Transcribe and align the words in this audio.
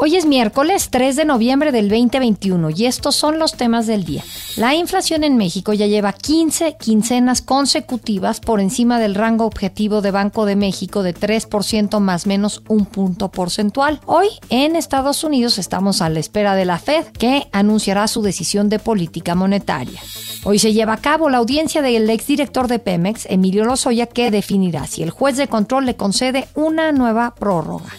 Hoy 0.00 0.14
es 0.14 0.26
miércoles 0.26 0.90
3 0.92 1.16
de 1.16 1.24
noviembre 1.24 1.72
del 1.72 1.88
2021 1.88 2.70
y 2.70 2.86
estos 2.86 3.16
son 3.16 3.40
los 3.40 3.54
temas 3.54 3.88
del 3.88 4.04
día. 4.04 4.22
La 4.54 4.76
inflación 4.76 5.24
en 5.24 5.36
México 5.36 5.72
ya 5.72 5.88
lleva 5.88 6.12
15 6.12 6.76
quincenas 6.78 7.42
consecutivas 7.42 8.38
por 8.38 8.60
encima 8.60 9.00
del 9.00 9.16
rango 9.16 9.44
objetivo 9.44 10.00
de 10.00 10.12
Banco 10.12 10.46
de 10.46 10.54
México 10.54 11.02
de 11.02 11.16
3% 11.16 11.98
más 11.98 12.28
menos 12.28 12.62
un 12.68 12.86
punto 12.86 13.32
porcentual. 13.32 14.00
Hoy 14.06 14.28
en 14.50 14.76
Estados 14.76 15.24
Unidos 15.24 15.58
estamos 15.58 16.00
a 16.00 16.08
la 16.08 16.20
espera 16.20 16.54
de 16.54 16.64
la 16.64 16.78
Fed 16.78 17.06
que 17.06 17.48
anunciará 17.50 18.06
su 18.06 18.22
decisión 18.22 18.68
de 18.68 18.78
política 18.78 19.34
monetaria. 19.34 20.00
Hoy 20.44 20.60
se 20.60 20.72
lleva 20.72 20.92
a 20.92 20.98
cabo 20.98 21.28
la 21.28 21.38
audiencia 21.38 21.82
del 21.82 22.08
exdirector 22.08 22.68
de 22.68 22.78
Pemex, 22.78 23.26
Emilio 23.26 23.64
Lozoya, 23.64 24.06
que 24.06 24.30
definirá 24.30 24.86
si 24.86 25.02
el 25.02 25.10
juez 25.10 25.36
de 25.36 25.48
control 25.48 25.86
le 25.86 25.96
concede 25.96 26.46
una 26.54 26.92
nueva 26.92 27.34
prórroga. 27.34 27.90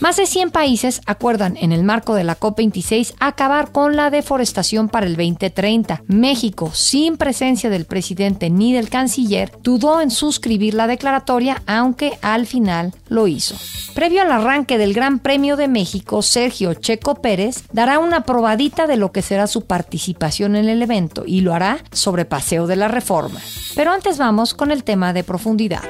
Más 0.00 0.16
de 0.16 0.24
100 0.24 0.50
países 0.50 1.02
acuerdan 1.04 1.58
en 1.58 1.72
el 1.72 1.84
marco 1.84 2.14
de 2.14 2.24
la 2.24 2.40
COP26 2.40 3.14
acabar 3.20 3.70
con 3.70 3.96
la 3.96 4.08
deforestación 4.08 4.88
para 4.88 5.04
el 5.04 5.14
2030. 5.14 6.04
México, 6.06 6.70
sin 6.72 7.18
presencia 7.18 7.68
del 7.68 7.84
presidente 7.84 8.48
ni 8.48 8.72
del 8.72 8.88
canciller, 8.88 9.52
dudó 9.62 10.00
en 10.00 10.10
suscribir 10.10 10.72
la 10.72 10.86
declaratoria, 10.86 11.62
aunque 11.66 12.18
al 12.22 12.46
final 12.46 12.94
lo 13.08 13.26
hizo. 13.26 13.56
Previo 13.94 14.22
al 14.22 14.32
arranque 14.32 14.78
del 14.78 14.94
Gran 14.94 15.18
Premio 15.18 15.56
de 15.56 15.68
México, 15.68 16.22
Sergio 16.22 16.72
Checo 16.72 17.16
Pérez 17.16 17.64
dará 17.70 17.98
una 17.98 18.22
probadita 18.22 18.86
de 18.86 18.96
lo 18.96 19.12
que 19.12 19.20
será 19.20 19.46
su 19.46 19.66
participación 19.66 20.56
en 20.56 20.70
el 20.70 20.80
evento 20.80 21.24
y 21.26 21.42
lo 21.42 21.52
hará 21.52 21.84
sobre 21.92 22.24
Paseo 22.24 22.66
de 22.66 22.76
la 22.76 22.88
Reforma. 22.88 23.40
Pero 23.74 23.92
antes 23.92 24.16
vamos 24.16 24.54
con 24.54 24.70
el 24.70 24.82
tema 24.82 25.12
de 25.12 25.24
profundidad. 25.24 25.82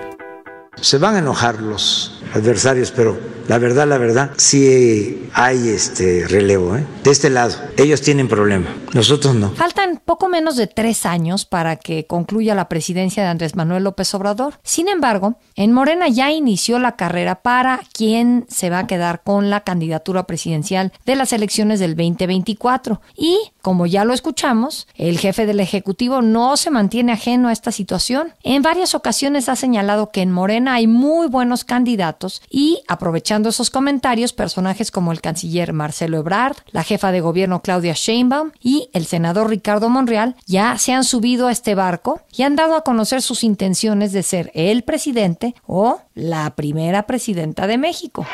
Se 0.80 0.98
van 0.98 1.16
a 1.16 1.18
enojar 1.18 1.60
los 1.60 2.20
adversarios, 2.34 2.90
pero 2.90 3.18
la 3.48 3.58
verdad, 3.58 3.88
la 3.88 3.98
verdad, 3.98 4.30
sí 4.36 5.28
hay 5.34 5.70
este 5.70 6.26
relevo. 6.28 6.76
¿eh? 6.76 6.86
De 7.02 7.10
este 7.10 7.30
lado, 7.30 7.54
ellos 7.76 8.00
tienen 8.00 8.28
problema, 8.28 8.68
nosotros 8.92 9.34
no. 9.34 9.50
Faltan 9.50 10.00
poco 10.04 10.28
menos 10.28 10.56
de 10.56 10.68
tres 10.68 11.04
años 11.04 11.46
para 11.46 11.76
que 11.76 12.06
concluya 12.06 12.54
la 12.54 12.68
presidencia 12.68 13.22
de 13.22 13.28
Andrés 13.28 13.56
Manuel 13.56 13.84
López 13.84 14.14
Obrador. 14.14 14.54
Sin 14.62 14.88
embargo, 14.88 15.36
en 15.56 15.72
Morena 15.72 16.08
ya 16.08 16.30
inició 16.30 16.78
la 16.78 16.94
carrera 16.94 17.42
para 17.42 17.80
quién 17.92 18.46
se 18.48 18.70
va 18.70 18.80
a 18.80 18.86
quedar 18.86 19.22
con 19.24 19.50
la 19.50 19.62
candidatura 19.62 20.28
presidencial 20.28 20.92
de 21.04 21.16
las 21.16 21.32
elecciones 21.32 21.80
del 21.80 21.96
2024. 21.96 23.00
Y, 23.16 23.36
como 23.62 23.86
ya 23.86 24.04
lo 24.04 24.12
escuchamos, 24.12 24.86
el 24.94 25.18
jefe 25.18 25.46
del 25.46 25.60
Ejecutivo 25.60 26.22
no 26.22 26.56
se 26.56 26.70
mantiene 26.70 27.12
ajeno 27.12 27.48
a 27.48 27.52
esta 27.52 27.72
situación. 27.72 28.34
En 28.42 28.62
varias 28.62 28.94
ocasiones 28.94 29.48
ha 29.48 29.56
señalado 29.56 30.10
que 30.10 30.22
en 30.22 30.32
Morena 30.32 30.74
hay 30.74 30.86
muy 30.86 31.28
buenos 31.28 31.64
candidatos 31.64 32.42
y, 32.50 32.82
aprovechando 32.88 33.48
esos 33.48 33.70
comentarios, 33.70 34.32
personajes 34.32 34.90
como 34.90 35.12
el 35.12 35.20
canciller 35.20 35.72
Marcelo 35.72 36.18
Ebrard, 36.18 36.56
la 36.70 36.84
jefa 36.84 37.12
de 37.12 37.20
gobierno 37.20 37.62
Claudia 37.62 37.94
Sheinbaum 37.94 38.52
y 38.60 38.90
el 38.92 39.06
senador 39.06 39.50
Ricardo 39.50 39.88
Monreal 39.88 40.36
ya 40.46 40.78
se 40.78 40.92
han 40.92 41.04
subido 41.04 41.48
a 41.48 41.52
este 41.52 41.74
barco 41.74 42.20
y 42.34 42.42
han 42.42 42.56
dado 42.56 42.76
a 42.76 42.82
conocer 42.82 43.22
sus 43.22 43.44
intenciones 43.44 44.12
de 44.12 44.22
ser 44.22 44.50
el 44.54 44.82
presidente 44.82 45.54
o 45.66 46.00
la 46.14 46.50
primera 46.54 47.06
presidenta 47.06 47.66
de 47.66 47.78
México. 47.78 48.26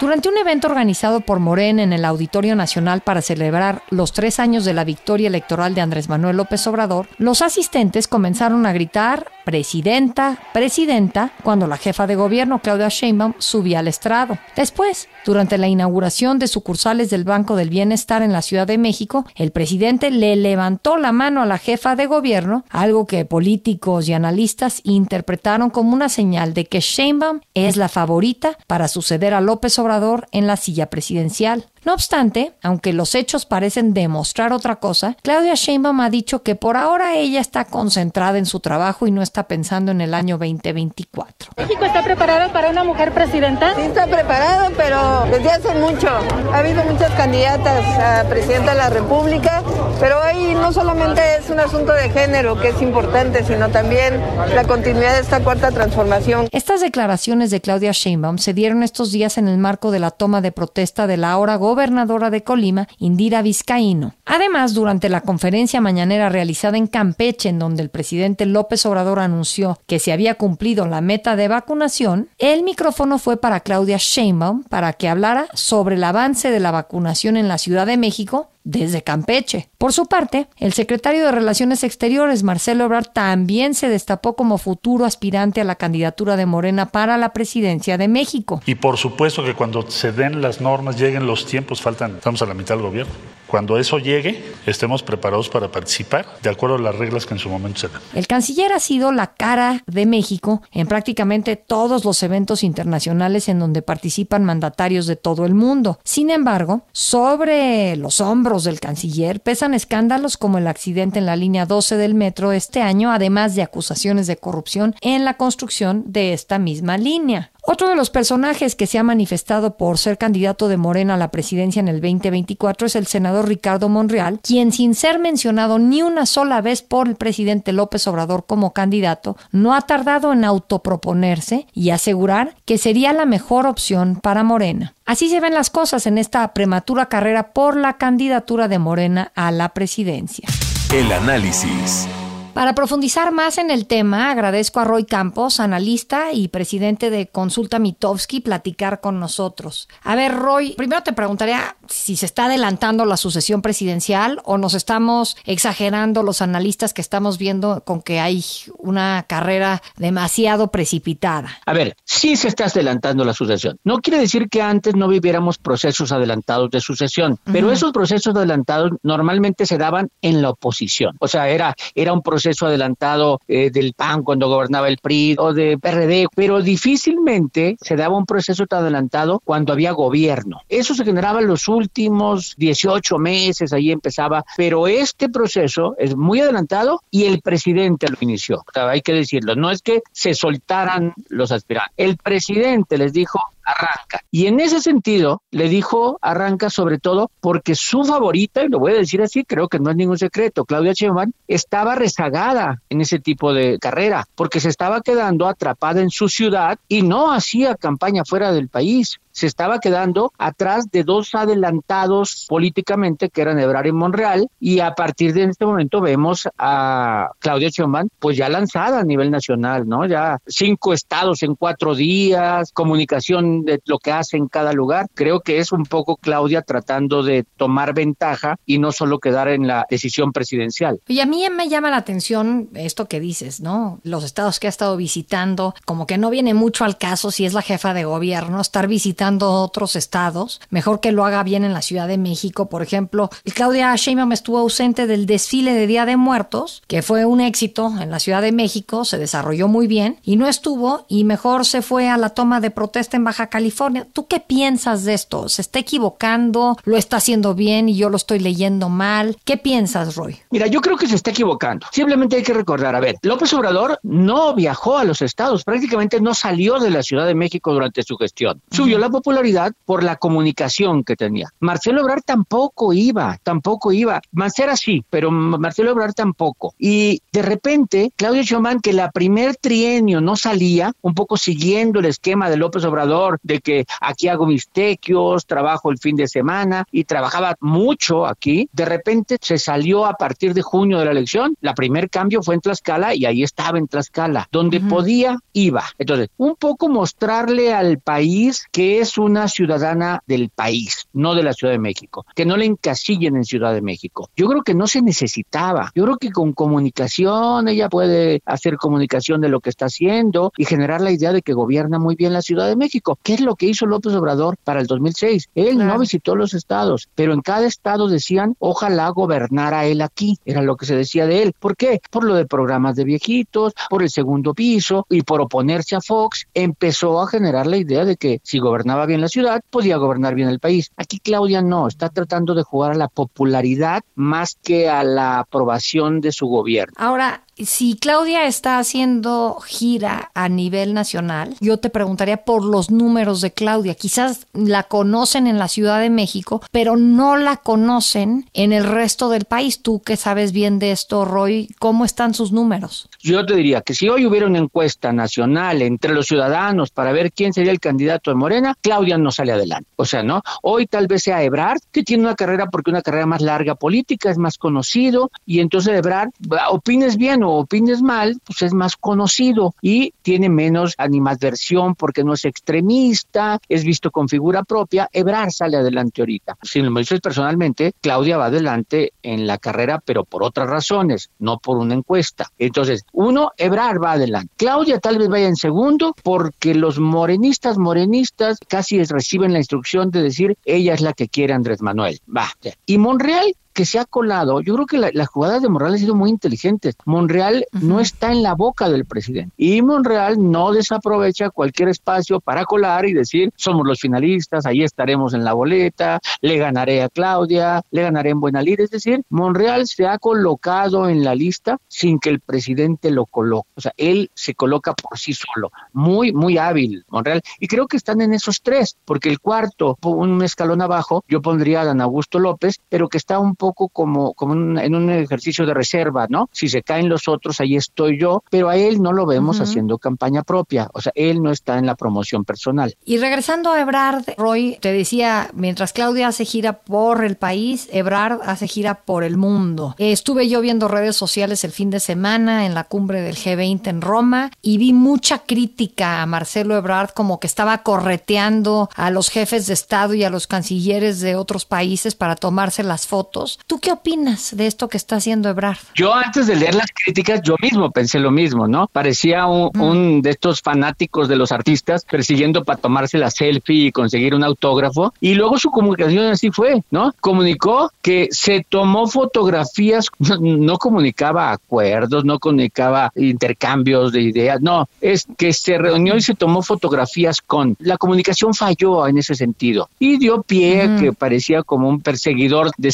Durante 0.00 0.28
un 0.28 0.36
evento 0.36 0.66
organizado 0.66 1.20
por 1.20 1.38
Morena 1.38 1.84
en 1.84 1.92
el 1.92 2.04
Auditorio 2.04 2.56
Nacional 2.56 3.02
para 3.02 3.22
celebrar 3.22 3.82
los 3.90 4.12
tres 4.12 4.40
años 4.40 4.64
de 4.64 4.74
la 4.74 4.82
victoria 4.82 5.28
electoral 5.28 5.74
de 5.74 5.82
Andrés 5.82 6.08
Manuel 6.08 6.36
López 6.36 6.66
Obrador, 6.66 7.06
los 7.16 7.42
asistentes 7.42 8.08
comenzaron 8.08 8.66
a 8.66 8.72
gritar 8.72 9.28
presidenta, 9.44 10.38
presidenta, 10.52 11.30
cuando 11.44 11.66
la 11.66 11.76
jefa 11.76 12.06
de 12.06 12.16
gobierno, 12.16 12.60
Claudia 12.60 12.88
Sheinbaum, 12.88 13.34
subía 13.38 13.80
al 13.80 13.88
estrado. 13.88 14.38
Después, 14.56 15.08
durante 15.24 15.58
la 15.58 15.68
inauguración 15.68 16.38
de 16.38 16.48
sucursales 16.48 17.10
del 17.10 17.24
Banco 17.24 17.54
del 17.54 17.70
Bienestar 17.70 18.22
en 18.22 18.32
la 18.32 18.42
Ciudad 18.42 18.66
de 18.66 18.78
México, 18.78 19.26
el 19.36 19.52
presidente 19.52 20.10
le 20.10 20.34
levantó 20.34 20.96
la 20.96 21.12
mano 21.12 21.42
a 21.42 21.46
la 21.46 21.58
jefa 21.58 21.94
de 21.94 22.06
gobierno, 22.06 22.64
algo 22.70 23.06
que 23.06 23.26
políticos 23.26 24.08
y 24.08 24.14
analistas 24.14 24.80
interpretaron 24.82 25.70
como 25.70 25.92
una 25.92 26.08
señal 26.08 26.52
de 26.52 26.64
que 26.64 26.80
Sheinbaum 26.80 27.40
es 27.52 27.76
la 27.76 27.88
favorita 27.88 28.58
para 28.66 28.88
suceder 28.88 29.34
a 29.34 29.40
López 29.40 29.78
Obrador 29.78 29.83
en 30.32 30.46
la 30.46 30.56
silla 30.56 30.90
presidencial. 30.90 31.66
No 31.84 31.92
obstante, 31.92 32.54
aunque 32.62 32.94
los 32.94 33.14
hechos 33.14 33.44
parecen 33.44 33.92
demostrar 33.92 34.54
otra 34.54 34.76
cosa, 34.76 35.18
Claudia 35.22 35.52
Sheinbaum 35.54 36.00
ha 36.00 36.08
dicho 36.08 36.42
que 36.42 36.54
por 36.54 36.78
ahora 36.78 37.14
ella 37.14 37.40
está 37.40 37.66
concentrada 37.66 38.38
en 38.38 38.46
su 38.46 38.60
trabajo 38.60 39.06
y 39.06 39.10
no 39.10 39.20
está 39.20 39.48
pensando 39.48 39.92
en 39.92 40.00
el 40.00 40.14
año 40.14 40.38
2024. 40.38 41.50
¿México 41.58 41.84
está 41.84 42.02
preparado 42.02 42.50
para 42.54 42.70
una 42.70 42.84
mujer 42.84 43.12
presidenta? 43.12 43.74
Sí, 43.74 43.82
está 43.82 44.06
preparado, 44.06 44.72
pero 44.78 45.26
desde 45.30 45.50
hace 45.50 45.74
mucho. 45.74 46.08
Ha 46.54 46.58
habido 46.58 46.82
muchas 46.84 47.12
candidatas 47.12 47.84
a 47.98 48.28
presidenta 48.30 48.72
de 48.72 48.78
la 48.78 48.88
República, 48.88 49.62
pero 50.00 50.22
hoy 50.22 50.54
no 50.54 50.72
solamente 50.72 51.20
es 51.38 51.50
un 51.50 51.60
asunto 51.60 51.92
de 51.92 52.08
género 52.08 52.58
que 52.58 52.70
es 52.70 52.80
importante, 52.80 53.44
sino 53.44 53.68
también 53.68 54.22
la 54.54 54.64
continuidad 54.64 55.16
de 55.16 55.20
esta 55.20 55.40
cuarta 55.40 55.70
transformación. 55.70 56.48
Estas 56.50 56.80
declaraciones 56.80 57.50
de 57.50 57.60
Claudia 57.60 57.92
Sheinbaum 57.92 58.38
se 58.38 58.54
dieron 58.54 58.82
estos 58.82 59.12
días 59.12 59.36
en 59.36 59.48
el 59.48 59.58
marco 59.58 59.90
de 59.90 59.98
la 59.98 60.10
toma 60.10 60.40
de 60.40 60.50
protesta 60.50 61.06
de 61.06 61.18
la 61.18 61.32
ahora 61.32 61.56
gobernadora 61.56 61.73
de 61.74 62.42
Colima, 62.42 62.88
Indira 62.98 63.42
Vizcaíno. 63.42 64.14
Además, 64.24 64.74
durante 64.74 65.08
la 65.08 65.20
conferencia 65.20 65.80
mañanera 65.80 66.28
realizada 66.28 66.78
en 66.78 66.86
Campeche, 66.86 67.48
en 67.48 67.58
donde 67.58 67.82
el 67.82 67.90
presidente 67.90 68.46
López 68.46 68.86
Obrador 68.86 69.18
anunció 69.18 69.78
que 69.86 69.98
se 69.98 70.12
había 70.12 70.36
cumplido 70.36 70.86
la 70.86 71.00
meta 71.00 71.36
de 71.36 71.48
vacunación, 71.48 72.28
el 72.38 72.62
micrófono 72.62 73.18
fue 73.18 73.36
para 73.36 73.60
Claudia 73.60 73.96
Sheinbaum 73.98 74.62
para 74.64 74.92
que 74.92 75.08
hablara 75.08 75.48
sobre 75.54 75.96
el 75.96 76.04
avance 76.04 76.50
de 76.50 76.60
la 76.60 76.70
vacunación 76.70 77.36
en 77.36 77.48
la 77.48 77.58
Ciudad 77.58 77.86
de 77.86 77.96
México 77.96 78.50
desde 78.64 79.02
Campeche. 79.02 79.68
Por 79.78 79.92
su 79.92 80.06
parte, 80.06 80.48
el 80.58 80.72
secretario 80.72 81.24
de 81.24 81.30
Relaciones 81.30 81.84
Exteriores, 81.84 82.42
Marcelo 82.42 82.84
Ebrard, 82.84 83.12
también 83.12 83.74
se 83.74 83.88
destapó 83.88 84.34
como 84.34 84.58
futuro 84.58 85.04
aspirante 85.04 85.60
a 85.60 85.64
la 85.64 85.76
candidatura 85.76 86.36
de 86.36 86.46
Morena 86.46 86.86
para 86.86 87.18
la 87.18 87.32
presidencia 87.32 87.98
de 87.98 88.08
México. 88.08 88.62
Y 88.66 88.74
por 88.74 88.96
supuesto 88.96 89.44
que 89.44 89.54
cuando 89.54 89.88
se 89.90 90.12
den 90.12 90.40
las 90.40 90.60
normas, 90.60 90.98
lleguen 90.98 91.26
los 91.26 91.46
tiempos, 91.46 91.82
faltan, 91.82 92.16
estamos 92.16 92.42
a 92.42 92.46
la 92.46 92.54
mitad 92.54 92.74
del 92.74 92.84
gobierno. 92.84 93.12
Cuando 93.46 93.78
eso 93.78 93.98
llegue, 93.98 94.42
estemos 94.66 95.02
preparados 95.02 95.48
para 95.48 95.70
participar 95.70 96.26
de 96.42 96.50
acuerdo 96.50 96.76
a 96.76 96.80
las 96.80 96.96
reglas 96.96 97.26
que 97.26 97.34
en 97.34 97.40
su 97.40 97.48
momento 97.48 97.80
se 97.80 97.88
dan. 97.88 98.00
El 98.14 98.26
canciller 98.26 98.72
ha 98.72 98.80
sido 98.80 99.12
la 99.12 99.34
cara 99.34 99.82
de 99.86 100.06
México 100.06 100.62
en 100.72 100.86
prácticamente 100.86 101.56
todos 101.56 102.04
los 102.04 102.22
eventos 102.22 102.64
internacionales 102.64 103.48
en 103.48 103.58
donde 103.58 103.82
participan 103.82 104.44
mandatarios 104.44 105.06
de 105.06 105.16
todo 105.16 105.44
el 105.44 105.54
mundo. 105.54 105.98
Sin 106.04 106.30
embargo, 106.30 106.82
sobre 106.92 107.96
los 107.96 108.20
hombros 108.20 108.64
del 108.64 108.80
canciller 108.80 109.40
pesan 109.40 109.74
escándalos 109.74 110.36
como 110.36 110.58
el 110.58 110.66
accidente 110.66 111.18
en 111.18 111.26
la 111.26 111.36
línea 111.36 111.66
12 111.66 111.96
del 111.96 112.14
metro 112.14 112.52
este 112.52 112.80
año, 112.80 113.12
además 113.12 113.54
de 113.54 113.62
acusaciones 113.62 114.26
de 114.26 114.36
corrupción 114.36 114.94
en 115.00 115.24
la 115.24 115.36
construcción 115.36 116.04
de 116.06 116.32
esta 116.32 116.58
misma 116.58 116.98
línea. 116.98 117.50
Otro 117.66 117.88
de 117.88 117.96
los 117.96 118.10
personajes 118.10 118.76
que 118.76 118.86
se 118.86 118.98
ha 118.98 119.02
manifestado 119.02 119.78
por 119.78 119.96
ser 119.96 120.18
candidato 120.18 120.68
de 120.68 120.76
Morena 120.76 121.14
a 121.14 121.16
la 121.16 121.30
presidencia 121.30 121.80
en 121.80 121.88
el 121.88 122.02
2024 122.02 122.86
es 122.86 122.94
el 122.94 123.06
senador 123.06 123.48
Ricardo 123.48 123.88
Monreal, 123.88 124.38
quien 124.42 124.70
sin 124.70 124.94
ser 124.94 125.18
mencionado 125.18 125.78
ni 125.78 126.02
una 126.02 126.26
sola 126.26 126.60
vez 126.60 126.82
por 126.82 127.08
el 127.08 127.16
presidente 127.16 127.72
López 127.72 128.06
Obrador 128.06 128.44
como 128.46 128.74
candidato, 128.74 129.38
no 129.50 129.74
ha 129.74 129.80
tardado 129.80 130.34
en 130.34 130.44
autoproponerse 130.44 131.66
y 131.72 131.88
asegurar 131.88 132.54
que 132.66 132.76
sería 132.76 133.14
la 133.14 133.24
mejor 133.24 133.66
opción 133.66 134.16
para 134.16 134.44
Morena. 134.44 134.94
Así 135.06 135.30
se 135.30 135.40
ven 135.40 135.54
las 135.54 135.70
cosas 135.70 136.06
en 136.06 136.18
esta 136.18 136.52
prematura 136.52 137.06
carrera 137.06 137.54
por 137.54 137.76
la 137.76 137.96
candidatura 137.96 138.68
de 138.68 138.78
Morena 138.78 139.32
a 139.34 139.50
la 139.50 139.70
presidencia. 139.70 140.46
El 140.92 141.10
análisis. 141.10 142.06
Para 142.54 142.76
profundizar 142.76 143.32
más 143.32 143.58
en 143.58 143.72
el 143.72 143.86
tema, 143.86 144.30
agradezco 144.30 144.78
a 144.78 144.84
Roy 144.84 145.04
Campos, 145.06 145.58
analista 145.58 146.32
y 146.32 146.46
presidente 146.46 147.10
de 147.10 147.26
Consulta 147.26 147.80
Mitowski, 147.80 148.38
platicar 148.38 149.00
con 149.00 149.18
nosotros. 149.18 149.88
A 150.04 150.14
ver, 150.14 150.36
Roy, 150.36 150.74
primero 150.74 151.02
te 151.02 151.12
preguntaría 151.12 151.76
si 151.88 152.14
se 152.14 152.26
está 152.26 152.44
adelantando 152.44 153.06
la 153.06 153.16
sucesión 153.16 153.60
presidencial 153.60 154.40
o 154.44 154.56
nos 154.56 154.74
estamos 154.74 155.36
exagerando 155.44 156.22
los 156.22 156.42
analistas 156.42 156.94
que 156.94 157.00
estamos 157.00 157.38
viendo 157.38 157.82
con 157.84 158.00
que 158.02 158.20
hay 158.20 158.44
una 158.78 159.24
carrera 159.26 159.82
demasiado 159.96 160.70
precipitada. 160.70 161.58
A 161.66 161.72
ver, 161.72 161.96
sí 162.04 162.36
se 162.36 162.46
está 162.46 162.66
adelantando 162.66 163.24
la 163.24 163.34
sucesión. 163.34 163.80
No 163.82 163.98
quiere 163.98 164.20
decir 164.20 164.48
que 164.48 164.62
antes 164.62 164.94
no 164.94 165.08
viviéramos 165.08 165.58
procesos 165.58 166.12
adelantados 166.12 166.70
de 166.70 166.80
sucesión, 166.80 167.36
pero 167.50 167.72
esos 167.72 167.90
procesos 167.90 168.36
adelantados 168.36 168.92
normalmente 169.02 169.66
se 169.66 169.76
daban 169.76 170.10
en 170.22 170.40
la 170.40 170.50
oposición. 170.50 171.16
O 171.18 171.26
sea, 171.26 171.48
era, 171.48 171.74
era 171.96 172.12
un 172.12 172.22
proceso 172.22 172.43
proceso 172.44 172.66
adelantado 172.66 173.40
eh, 173.48 173.70
del 173.70 173.94
PAN 173.94 174.22
cuando 174.22 174.48
gobernaba 174.48 174.88
el 174.88 174.98
PRI 174.98 175.36
o 175.38 175.54
de 175.54 175.78
PRD, 175.78 176.26
pero 176.34 176.60
difícilmente 176.60 177.76
se 177.80 177.96
daba 177.96 178.18
un 178.18 178.26
proceso 178.26 178.66
tan 178.66 178.82
adelantado 178.82 179.40
cuando 179.44 179.72
había 179.72 179.92
gobierno. 179.92 180.60
Eso 180.68 180.94
se 180.94 181.04
generaba 181.04 181.40
en 181.40 181.46
los 181.46 181.68
últimos 181.68 182.54
18 182.58 183.18
meses, 183.18 183.72
ahí 183.72 183.90
empezaba, 183.90 184.44
pero 184.58 184.86
este 184.86 185.30
proceso 185.30 185.94
es 185.98 186.16
muy 186.16 186.40
adelantado 186.40 187.00
y 187.10 187.24
el 187.24 187.40
presidente 187.40 188.08
lo 188.08 188.16
inició. 188.20 188.62
hay 188.74 189.00
que 189.00 189.14
decirlo, 189.14 189.56
no 189.56 189.70
es 189.70 189.80
que 189.80 190.02
se 190.12 190.34
soltaran 190.34 191.14
los 191.28 191.50
aspirantes. 191.50 191.94
El 191.96 192.18
presidente 192.18 192.98
les 192.98 193.14
dijo, 193.14 193.40
arranca. 193.64 194.20
Y 194.30 194.46
en 194.46 194.60
ese 194.60 194.80
sentido, 194.80 195.42
le 195.50 195.68
dijo 195.68 196.18
arranca 196.20 196.70
sobre 196.70 196.98
todo 196.98 197.30
porque 197.40 197.74
su 197.74 198.04
favorita, 198.04 198.62
y 198.62 198.68
lo 198.68 198.78
voy 198.78 198.92
a 198.92 198.96
decir 198.96 199.22
así, 199.22 199.44
creo 199.44 199.68
que 199.68 199.78
no 199.78 199.90
es 199.90 199.96
ningún 199.96 200.18
secreto, 200.18 200.64
Claudia 200.64 200.92
Sheinbaum 200.92 201.32
estaba 201.48 201.94
rezagada 201.94 202.82
en 202.88 203.00
ese 203.00 203.18
tipo 203.18 203.52
de 203.52 203.78
carrera, 203.78 204.26
porque 204.34 204.60
se 204.60 204.68
estaba 204.68 205.00
quedando 205.00 205.46
atrapada 205.46 206.00
en 206.00 206.10
su 206.10 206.28
ciudad 206.28 206.78
y 206.88 207.02
no 207.02 207.32
hacía 207.32 207.74
campaña 207.74 208.24
fuera 208.24 208.52
del 208.52 208.68
país 208.68 209.18
se 209.34 209.48
estaba 209.48 209.80
quedando 209.80 210.32
atrás 210.38 210.90
de 210.92 211.02
dos 211.02 211.34
adelantados 211.34 212.46
políticamente 212.48 213.28
que 213.28 213.42
eran 213.42 213.58
Ebrard 213.58 213.86
y 213.86 213.92
Monreal 213.92 214.48
y 214.60 214.78
a 214.78 214.94
partir 214.94 215.34
de 215.34 215.44
este 215.44 215.66
momento 215.66 216.00
vemos 216.00 216.48
a 216.56 217.30
Claudia 217.40 217.68
Sheinbaum 217.68 218.08
pues 218.20 218.36
ya 218.36 218.48
lanzada 218.48 219.00
a 219.00 219.04
nivel 219.04 219.32
nacional, 219.32 219.88
¿no? 219.88 220.06
Ya 220.06 220.38
cinco 220.46 220.92
estados 220.92 221.42
en 221.42 221.56
cuatro 221.56 221.96
días, 221.96 222.70
comunicación 222.72 223.64
de 223.64 223.80
lo 223.86 223.98
que 223.98 224.12
hace 224.12 224.36
en 224.36 224.46
cada 224.46 224.72
lugar. 224.72 225.08
Creo 225.14 225.40
que 225.40 225.58
es 225.58 225.72
un 225.72 225.84
poco 225.84 226.16
Claudia 226.16 226.62
tratando 226.62 227.24
de 227.24 227.44
tomar 227.56 227.92
ventaja 227.92 228.56
y 228.64 228.78
no 228.78 228.92
solo 228.92 229.18
quedar 229.18 229.48
en 229.48 229.66
la 229.66 229.84
decisión 229.90 230.32
presidencial. 230.32 231.00
Y 231.08 231.18
a 231.18 231.26
mí 231.26 231.44
me 231.50 231.68
llama 231.68 231.90
la 231.90 231.96
atención 231.96 232.68
esto 232.74 233.08
que 233.08 233.18
dices, 233.18 233.60
¿no? 233.60 233.98
Los 234.04 234.22
estados 234.22 234.60
que 234.60 234.68
ha 234.68 234.70
estado 234.70 234.96
visitando, 234.96 235.74
como 235.84 236.06
que 236.06 236.18
no 236.18 236.30
viene 236.30 236.54
mucho 236.54 236.84
al 236.84 236.98
caso 236.98 237.32
si 237.32 237.44
es 237.44 237.52
la 237.52 237.62
jefa 237.62 237.94
de 237.94 238.04
gobierno 238.04 238.60
estar 238.60 238.86
visitando 238.86 239.23
otros 239.32 239.96
estados, 239.96 240.60
mejor 240.70 241.00
que 241.00 241.12
lo 241.12 241.24
haga 241.24 241.42
bien 241.42 241.64
en 241.64 241.72
la 241.72 241.82
Ciudad 241.82 242.08
de 242.08 242.18
México, 242.18 242.68
por 242.68 242.82
ejemplo. 242.82 243.30
Claudia 243.54 243.94
Sheinbaum 243.96 244.32
estuvo 244.32 244.58
ausente 244.58 245.06
del 245.06 245.26
desfile 245.26 245.72
de 245.74 245.86
Día 245.86 246.06
de 246.06 246.16
Muertos, 246.16 246.82
que 246.86 247.02
fue 247.02 247.24
un 247.24 247.40
éxito 247.40 247.92
en 248.00 248.10
la 248.10 248.18
Ciudad 248.18 248.42
de 248.42 248.52
México, 248.52 249.04
se 249.04 249.18
desarrolló 249.18 249.68
muy 249.68 249.86
bien 249.86 250.18
y 250.22 250.36
no 250.36 250.48
estuvo 250.48 251.06
y 251.08 251.24
mejor 251.24 251.64
se 251.64 251.82
fue 251.82 252.08
a 252.08 252.16
la 252.16 252.30
toma 252.30 252.60
de 252.60 252.70
protesta 252.70 253.16
en 253.16 253.24
Baja 253.24 253.48
California. 253.48 254.06
¿Tú 254.12 254.26
qué 254.26 254.40
piensas 254.40 255.04
de 255.04 255.14
esto? 255.14 255.48
¿Se 255.48 255.62
está 255.62 255.78
equivocando? 255.78 256.76
¿Lo 256.84 256.96
está 256.96 257.16
haciendo 257.16 257.54
bien 257.54 257.88
y 257.88 257.96
yo 257.96 258.10
lo 258.10 258.16
estoy 258.16 258.38
leyendo 258.38 258.88
mal? 258.88 259.36
¿Qué 259.44 259.56
piensas, 259.56 260.16
Roy? 260.16 260.38
Mira, 260.50 260.66
yo 260.66 260.80
creo 260.80 260.96
que 260.96 261.06
se 261.06 261.14
está 261.14 261.30
equivocando. 261.30 261.86
Simplemente 261.92 262.36
hay 262.36 262.42
que 262.42 262.52
recordar, 262.52 262.94
a 262.94 263.00
ver, 263.00 263.16
López 263.22 263.52
Obrador 263.54 263.98
no 264.02 264.54
viajó 264.54 264.98
a 264.98 265.04
los 265.04 265.22
estados, 265.22 265.64
prácticamente 265.64 266.20
no 266.20 266.34
salió 266.34 266.78
de 266.78 266.90
la 266.90 267.02
Ciudad 267.02 267.26
de 267.26 267.34
México 267.34 267.72
durante 267.72 268.02
su 268.02 268.16
gestión. 268.16 268.60
Subió 268.70 268.98
la 268.98 269.08
popularidad 269.14 269.72
por 269.84 270.02
la 270.02 270.16
comunicación 270.16 271.04
que 271.04 271.14
tenía. 271.14 271.48
Marcelo 271.60 272.00
Ebrard 272.00 272.22
tampoco 272.26 272.92
iba, 272.92 273.38
tampoco 273.44 273.92
iba. 273.92 274.20
Mancera 274.32 274.76
sí, 274.76 275.04
pero 275.08 275.30
Marcelo 275.30 275.92
Ebrard 275.92 276.14
tampoco. 276.14 276.74
Y 276.80 277.22
de 277.30 277.42
repente, 277.42 278.12
Claudio 278.16 278.42
Schumann, 278.42 278.80
que 278.80 278.92
la 278.92 279.12
primer 279.12 279.54
trienio 279.54 280.20
no 280.20 280.34
salía, 280.34 280.92
un 281.00 281.14
poco 281.14 281.36
siguiendo 281.36 282.00
el 282.00 282.06
esquema 282.06 282.50
de 282.50 282.56
López 282.56 282.84
Obrador, 282.84 283.38
de 283.44 283.60
que 283.60 283.84
aquí 284.00 284.26
hago 284.26 284.46
mis 284.46 284.66
tequios, 284.68 285.46
trabajo 285.46 285.92
el 285.92 285.98
fin 285.98 286.16
de 286.16 286.26
semana 286.26 286.84
y 286.90 287.04
trabajaba 287.04 287.54
mucho 287.60 288.26
aquí, 288.26 288.68
de 288.72 288.84
repente 288.84 289.36
se 289.40 289.58
salió 289.58 290.06
a 290.06 290.14
partir 290.14 290.54
de 290.54 290.62
junio 290.62 290.98
de 290.98 291.04
la 291.04 291.12
elección. 291.12 291.54
La 291.60 291.74
primer 291.74 292.10
cambio 292.10 292.42
fue 292.42 292.56
en 292.56 292.62
Tlaxcala 292.62 293.14
y 293.14 293.26
ahí 293.26 293.44
estaba 293.44 293.78
en 293.78 293.86
Tlaxcala. 293.86 294.48
Donde 294.50 294.80
podía, 294.80 295.38
iba. 295.52 295.84
Entonces, 295.98 296.30
un 296.36 296.56
poco 296.56 296.88
mostrarle 296.88 297.72
al 297.72 298.00
país 298.00 298.66
que 298.72 299.00
es 299.00 299.03
una 299.18 299.48
ciudadana 299.48 300.22
del 300.26 300.50
país, 300.50 301.06
no 301.12 301.34
de 301.34 301.42
la 301.42 301.52
Ciudad 301.52 301.72
de 301.72 301.78
México, 301.78 302.26
que 302.34 302.46
no 302.46 302.56
le 302.56 302.64
encasillen 302.66 303.36
en 303.36 303.44
Ciudad 303.44 303.74
de 303.74 303.82
México. 303.82 304.30
Yo 304.36 304.48
creo 304.48 304.62
que 304.62 304.74
no 304.74 304.86
se 304.86 305.02
necesitaba. 305.02 305.92
Yo 305.94 306.04
creo 306.04 306.16
que 306.16 306.30
con 306.30 306.52
comunicación 306.52 307.68
ella 307.68 307.88
puede 307.88 308.42
hacer 308.46 308.76
comunicación 308.76 309.40
de 309.40 309.48
lo 309.48 309.60
que 309.60 309.70
está 309.70 309.86
haciendo 309.86 310.52
y 310.56 310.64
generar 310.64 311.00
la 311.00 311.10
idea 311.10 311.32
de 311.32 311.42
que 311.42 311.52
gobierna 311.52 311.98
muy 311.98 312.16
bien 312.16 312.32
la 312.32 312.42
Ciudad 312.42 312.66
de 312.66 312.76
México. 312.76 313.18
¿Qué 313.22 313.34
es 313.34 313.40
lo 313.40 313.56
que 313.56 313.66
hizo 313.66 313.86
López 313.86 314.14
Obrador 314.14 314.56
para 314.62 314.80
el 314.80 314.86
2006? 314.86 315.50
Él 315.54 315.78
no 315.78 315.98
visitó 315.98 316.34
los 316.36 316.54
estados, 316.54 317.08
pero 317.14 317.32
en 317.32 317.42
cada 317.42 317.66
estado 317.66 318.08
decían, 318.08 318.56
ojalá 318.58 319.08
gobernara 319.10 319.86
él 319.86 320.02
aquí. 320.02 320.38
Era 320.44 320.62
lo 320.62 320.76
que 320.76 320.86
se 320.86 320.96
decía 320.96 321.26
de 321.26 321.42
él. 321.42 321.54
¿Por 321.58 321.76
qué? 321.76 322.00
Por 322.10 322.24
lo 322.24 322.34
de 322.34 322.46
programas 322.46 322.96
de 322.96 323.04
viejitos, 323.04 323.72
por 323.90 324.02
el 324.02 324.10
segundo 324.10 324.54
piso 324.54 325.06
y 325.10 325.22
por 325.22 325.40
oponerse 325.40 325.96
a 325.96 326.00
Fox, 326.00 326.46
empezó 326.54 327.20
a 327.20 327.26
generar 327.26 327.66
la 327.66 327.76
idea 327.76 328.04
de 328.04 328.16
que 328.16 328.40
si 328.42 328.58
gobernaba 328.58 328.93
bien 329.06 329.20
la 329.20 329.28
ciudad, 329.28 329.62
podía 329.70 329.96
gobernar 329.96 330.34
bien 330.34 330.48
el 330.48 330.60
país. 330.60 330.90
Aquí 330.96 331.18
Claudia 331.18 331.62
no, 331.62 331.88
está 331.88 332.08
tratando 332.08 332.54
de 332.54 332.62
jugar 332.62 332.92
a 332.92 332.96
la 332.96 333.08
popularidad 333.08 334.02
más 334.14 334.56
que 334.62 334.88
a 334.88 335.04
la 335.04 335.40
aprobación 335.40 336.20
de 336.20 336.32
su 336.32 336.46
gobierno. 336.46 336.94
Ahora, 336.96 337.43
si 337.56 337.96
Claudia 337.96 338.46
está 338.46 338.78
haciendo 338.78 339.58
gira 339.64 340.30
a 340.34 340.48
nivel 340.48 340.94
nacional, 340.94 341.54
yo 341.60 341.78
te 341.78 341.90
preguntaría 341.90 342.38
por 342.38 342.64
los 342.64 342.90
números 342.90 343.40
de 343.40 343.52
Claudia. 343.52 343.94
Quizás 343.94 344.46
la 344.52 344.84
conocen 344.84 345.46
en 345.46 345.58
la 345.58 345.68
Ciudad 345.68 346.00
de 346.00 346.10
México, 346.10 346.62
pero 346.72 346.96
no 346.96 347.36
la 347.36 347.58
conocen 347.58 348.48
en 348.54 348.72
el 348.72 348.84
resto 348.84 349.28
del 349.28 349.44
país. 349.44 349.82
Tú 349.82 350.02
que 350.02 350.16
sabes 350.16 350.52
bien 350.52 350.78
de 350.78 350.90
esto, 350.90 351.24
Roy, 351.24 351.68
¿cómo 351.78 352.04
están 352.04 352.34
sus 352.34 352.52
números? 352.52 353.08
Yo 353.20 353.46
te 353.46 353.54
diría 353.54 353.82
que 353.82 353.94
si 353.94 354.08
hoy 354.08 354.26
hubiera 354.26 354.46
una 354.46 354.58
encuesta 354.58 355.12
nacional 355.12 355.82
entre 355.82 356.12
los 356.12 356.26
ciudadanos 356.26 356.90
para 356.90 357.12
ver 357.12 357.32
quién 357.32 357.52
sería 357.52 357.72
el 357.72 357.80
candidato 357.80 358.30
de 358.30 358.36
Morena, 358.36 358.74
Claudia 358.80 359.16
no 359.16 359.30
sale 359.30 359.52
adelante. 359.52 359.88
O 359.96 360.04
sea, 360.04 360.22
¿no? 360.22 360.42
Hoy 360.62 360.86
tal 360.86 361.06
vez 361.06 361.22
sea 361.22 361.42
Ebrard, 361.42 361.78
que 361.92 362.02
tiene 362.02 362.24
una 362.24 362.34
carrera 362.34 362.66
porque 362.66 362.90
una 362.90 363.02
carrera 363.02 363.26
más 363.26 363.42
larga 363.42 363.76
política, 363.76 364.30
es 364.30 364.38
más 364.38 364.58
conocido, 364.58 365.30
y 365.46 365.60
entonces 365.60 365.96
Ebrard, 365.96 366.30
opines 366.70 367.16
bien 367.16 367.43
o 367.44 367.58
opines 367.58 368.02
mal, 368.02 368.40
pues 368.44 368.62
es 368.62 368.74
más 368.74 368.96
conocido 368.96 369.74
y 369.80 370.12
tiene 370.22 370.48
menos 370.48 370.94
animadversión 370.98 371.94
porque 371.94 372.24
no 372.24 372.34
es 372.34 372.44
extremista, 372.44 373.58
es 373.68 373.84
visto 373.84 374.10
con 374.10 374.28
figura 374.28 374.62
propia. 374.62 375.08
Ebrar 375.12 375.52
sale 375.52 375.76
adelante 375.76 376.22
ahorita. 376.22 376.56
Si 376.62 376.80
lo 376.80 376.90
dices 376.98 377.20
personalmente, 377.20 377.94
Claudia 378.00 378.36
va 378.36 378.46
adelante 378.46 379.12
en 379.22 379.46
la 379.46 379.58
carrera, 379.58 380.00
pero 380.04 380.24
por 380.24 380.42
otras 380.42 380.68
razones, 380.68 381.30
no 381.38 381.58
por 381.58 381.78
una 381.78 381.94
encuesta. 381.94 382.50
Entonces, 382.58 383.04
uno, 383.12 383.52
Ebrar 383.56 384.02
va 384.02 384.12
adelante. 384.12 384.52
Claudia 384.56 384.98
tal 384.98 385.18
vez 385.18 385.28
vaya 385.28 385.48
en 385.48 385.56
segundo 385.56 386.14
porque 386.22 386.74
los 386.74 386.98
morenistas, 386.98 387.78
morenistas 387.78 388.58
casi 388.68 389.02
reciben 389.04 389.52
la 389.52 389.58
instrucción 389.58 390.10
de 390.10 390.22
decir 390.22 390.56
ella 390.64 390.94
es 390.94 391.00
la 391.00 391.12
que 391.12 391.28
quiere 391.28 391.52
Andrés 391.52 391.82
Manuel. 391.82 392.20
Va. 392.34 392.48
Y 392.86 392.98
Monreal 392.98 393.54
que 393.74 393.84
se 393.84 393.98
ha 393.98 394.04
colado, 394.04 394.60
yo 394.60 394.74
creo 394.74 394.86
que 394.86 394.98
la, 394.98 395.10
las 395.12 395.28
jugadas 395.28 395.60
de 395.60 395.68
Monreal 395.68 395.94
han 395.94 395.98
sido 395.98 396.14
muy 396.14 396.30
inteligentes. 396.30 396.94
Monreal 397.04 397.66
no 397.72 397.98
está 397.98 398.30
en 398.30 398.42
la 398.42 398.54
boca 398.54 398.88
del 398.88 399.04
presidente 399.04 399.52
y 399.56 399.82
Monreal 399.82 400.36
no 400.50 400.72
desaprovecha 400.72 401.50
cualquier 401.50 401.88
espacio 401.88 402.40
para 402.40 402.64
colar 402.64 403.04
y 403.06 403.12
decir, 403.12 403.52
somos 403.56 403.84
los 403.84 404.00
finalistas, 404.00 404.64
ahí 404.64 404.84
estaremos 404.84 405.34
en 405.34 405.44
la 405.44 405.52
boleta, 405.52 406.20
le 406.40 406.56
ganaré 406.56 407.02
a 407.02 407.08
Claudia, 407.08 407.82
le 407.90 408.02
ganaré 408.02 408.30
en 408.30 408.40
buena 408.40 408.62
lid. 408.62 408.78
Es 408.78 408.90
decir, 408.90 409.22
Monreal 409.28 409.88
se 409.88 410.06
ha 410.06 410.18
colocado 410.18 411.08
en 411.08 411.24
la 411.24 411.34
lista 411.34 411.78
sin 411.88 412.20
que 412.20 412.30
el 412.30 412.38
presidente 412.38 413.10
lo 413.10 413.26
coloque. 413.26 413.68
O 413.74 413.80
sea, 413.80 413.92
él 413.96 414.30
se 414.34 414.54
coloca 414.54 414.94
por 414.94 415.18
sí 415.18 415.34
solo. 415.34 415.72
Muy, 415.92 416.32
muy 416.32 416.58
hábil, 416.58 417.04
Monreal. 417.08 417.42
Y 417.58 417.66
creo 417.66 417.88
que 417.88 417.96
están 417.96 418.20
en 418.20 418.34
esos 418.34 418.62
tres, 418.62 418.96
porque 419.04 419.28
el 419.28 419.40
cuarto, 419.40 419.98
un 420.02 420.42
escalón 420.42 420.80
abajo, 420.80 421.24
yo 421.26 421.42
pondría 421.42 421.80
a 421.80 421.84
Dan 421.84 422.00
Augusto 422.00 422.38
López, 422.38 422.80
pero 422.88 423.08
que 423.08 423.18
está 423.18 423.40
un 423.40 423.56
poco 423.56 423.63
como, 423.72 424.34
como 424.34 424.54
en 424.54 424.94
un 424.94 425.10
ejercicio 425.10 425.66
de 425.66 425.74
reserva, 425.74 426.26
¿no? 426.28 426.48
Si 426.52 426.68
se 426.68 426.82
caen 426.82 427.08
los 427.08 427.28
otros, 427.28 427.60
ahí 427.60 427.76
estoy 427.76 428.18
yo, 428.20 428.42
pero 428.50 428.68
a 428.68 428.76
él 428.76 429.02
no 429.02 429.12
lo 429.12 429.26
vemos 429.26 429.60
haciendo 429.60 429.98
campaña 429.98 430.42
propia, 430.42 430.88
o 430.92 431.00
sea, 431.00 431.12
él 431.14 431.42
no 431.42 431.50
está 431.50 431.78
en 431.78 431.86
la 431.86 431.94
promoción 431.94 432.44
personal. 432.44 432.94
Y 433.04 433.18
regresando 433.18 433.72
a 433.72 433.80
Ebrard, 433.80 434.24
Roy, 434.36 434.78
te 434.80 434.92
decía, 434.92 435.50
mientras 435.54 435.92
Claudia 435.92 436.28
hace 436.28 436.44
gira 436.44 436.80
por 436.80 437.24
el 437.24 437.36
país, 437.36 437.88
Ebrard 437.92 438.40
hace 438.44 438.68
gira 438.68 439.02
por 439.02 439.24
el 439.24 439.36
mundo. 439.36 439.94
estuve 439.98 440.48
yo 440.48 440.60
viendo 440.60 440.88
redes 440.88 441.16
sociales 441.16 441.64
el 441.64 441.72
fin 441.72 441.90
de 441.90 442.00
semana 442.00 442.66
en 442.66 442.74
la 442.74 442.84
cumbre 442.84 443.22
del 443.22 443.36
G20 443.36 443.86
en 443.88 444.00
Roma 444.00 444.50
y 444.62 444.78
vi 444.78 444.92
mucha 444.92 445.40
crítica 445.40 446.22
a 446.22 446.26
Marcelo 446.26 446.76
Ebrard 446.76 447.10
como 447.10 447.40
que 447.40 447.46
estaba 447.46 447.78
correteando 447.78 448.88
a 448.94 449.10
los 449.10 449.30
jefes 449.30 449.66
de 449.66 449.74
Estado 449.74 450.14
y 450.14 450.24
a 450.24 450.30
los 450.30 450.46
cancilleres 450.46 451.20
de 451.20 451.36
otros 451.36 451.64
países 451.64 452.14
para 452.14 452.36
tomarse 452.36 452.82
las 452.82 453.06
fotos 453.06 453.53
todos. 453.56 453.66
¿Tú 453.66 453.78
qué 453.80 453.92
opinas 453.92 454.56
de 454.56 454.66
esto 454.66 454.88
que 454.88 454.96
está 454.96 455.16
haciendo 455.16 455.48
Ebrard? 455.48 455.78
Yo 455.94 456.14
antes 456.14 456.46
de 456.46 456.56
leer 456.56 456.74
las 456.74 456.90
críticas, 456.92 457.42
yo 457.42 457.56
mismo 457.60 457.90
pensé 457.90 458.18
lo 458.18 458.30
mismo, 458.30 458.68
¿no? 458.68 458.88
Parecía 458.88 459.46
un, 459.46 459.70
un 459.78 460.22
de 460.22 460.30
estos 460.30 460.60
fanáticos 460.60 461.28
de 461.28 461.36
los 461.36 461.52
artistas 461.52 462.04
persiguiendo 462.04 462.64
para 462.64 462.78
tomarse 462.78 463.18
la 463.18 463.30
selfie 463.30 463.86
y 463.86 463.92
conseguir 463.92 464.34
un 464.34 464.44
autógrafo. 464.44 465.12
Y 465.20 465.34
luego 465.34 465.58
su 465.58 465.70
comunicación 465.70 466.26
así 466.26 466.50
fue, 466.50 466.82
¿no? 466.90 467.14
Comunicó 467.20 467.90
que 468.02 468.28
se 468.30 468.64
tomó 468.68 469.06
fotografías, 469.06 470.08
no, 470.18 470.36
no 470.40 470.78
comunicaba 470.78 471.52
acuerdos, 471.52 472.24
no 472.24 472.38
comunicaba 472.38 473.12
intercambios 473.14 474.12
de 474.12 474.22
ideas, 474.22 474.60
no, 474.60 474.88
es 475.00 475.26
que 475.36 475.52
se 475.52 475.78
reunió 475.78 476.16
y 476.16 476.22
se 476.22 476.34
tomó 476.34 476.62
fotografías 476.62 477.40
con. 477.40 477.76
La 477.78 477.96
comunicación 477.96 478.54
falló 478.54 479.06
en 479.06 479.18
ese 479.18 479.34
sentido 479.34 479.88
y 479.98 480.18
dio 480.18 480.42
pie 480.42 480.90
que 480.98 481.12
parecía 481.12 481.62
como 481.62 481.88
un 481.88 482.00
perseguidor 482.00 482.70
de 482.76 482.92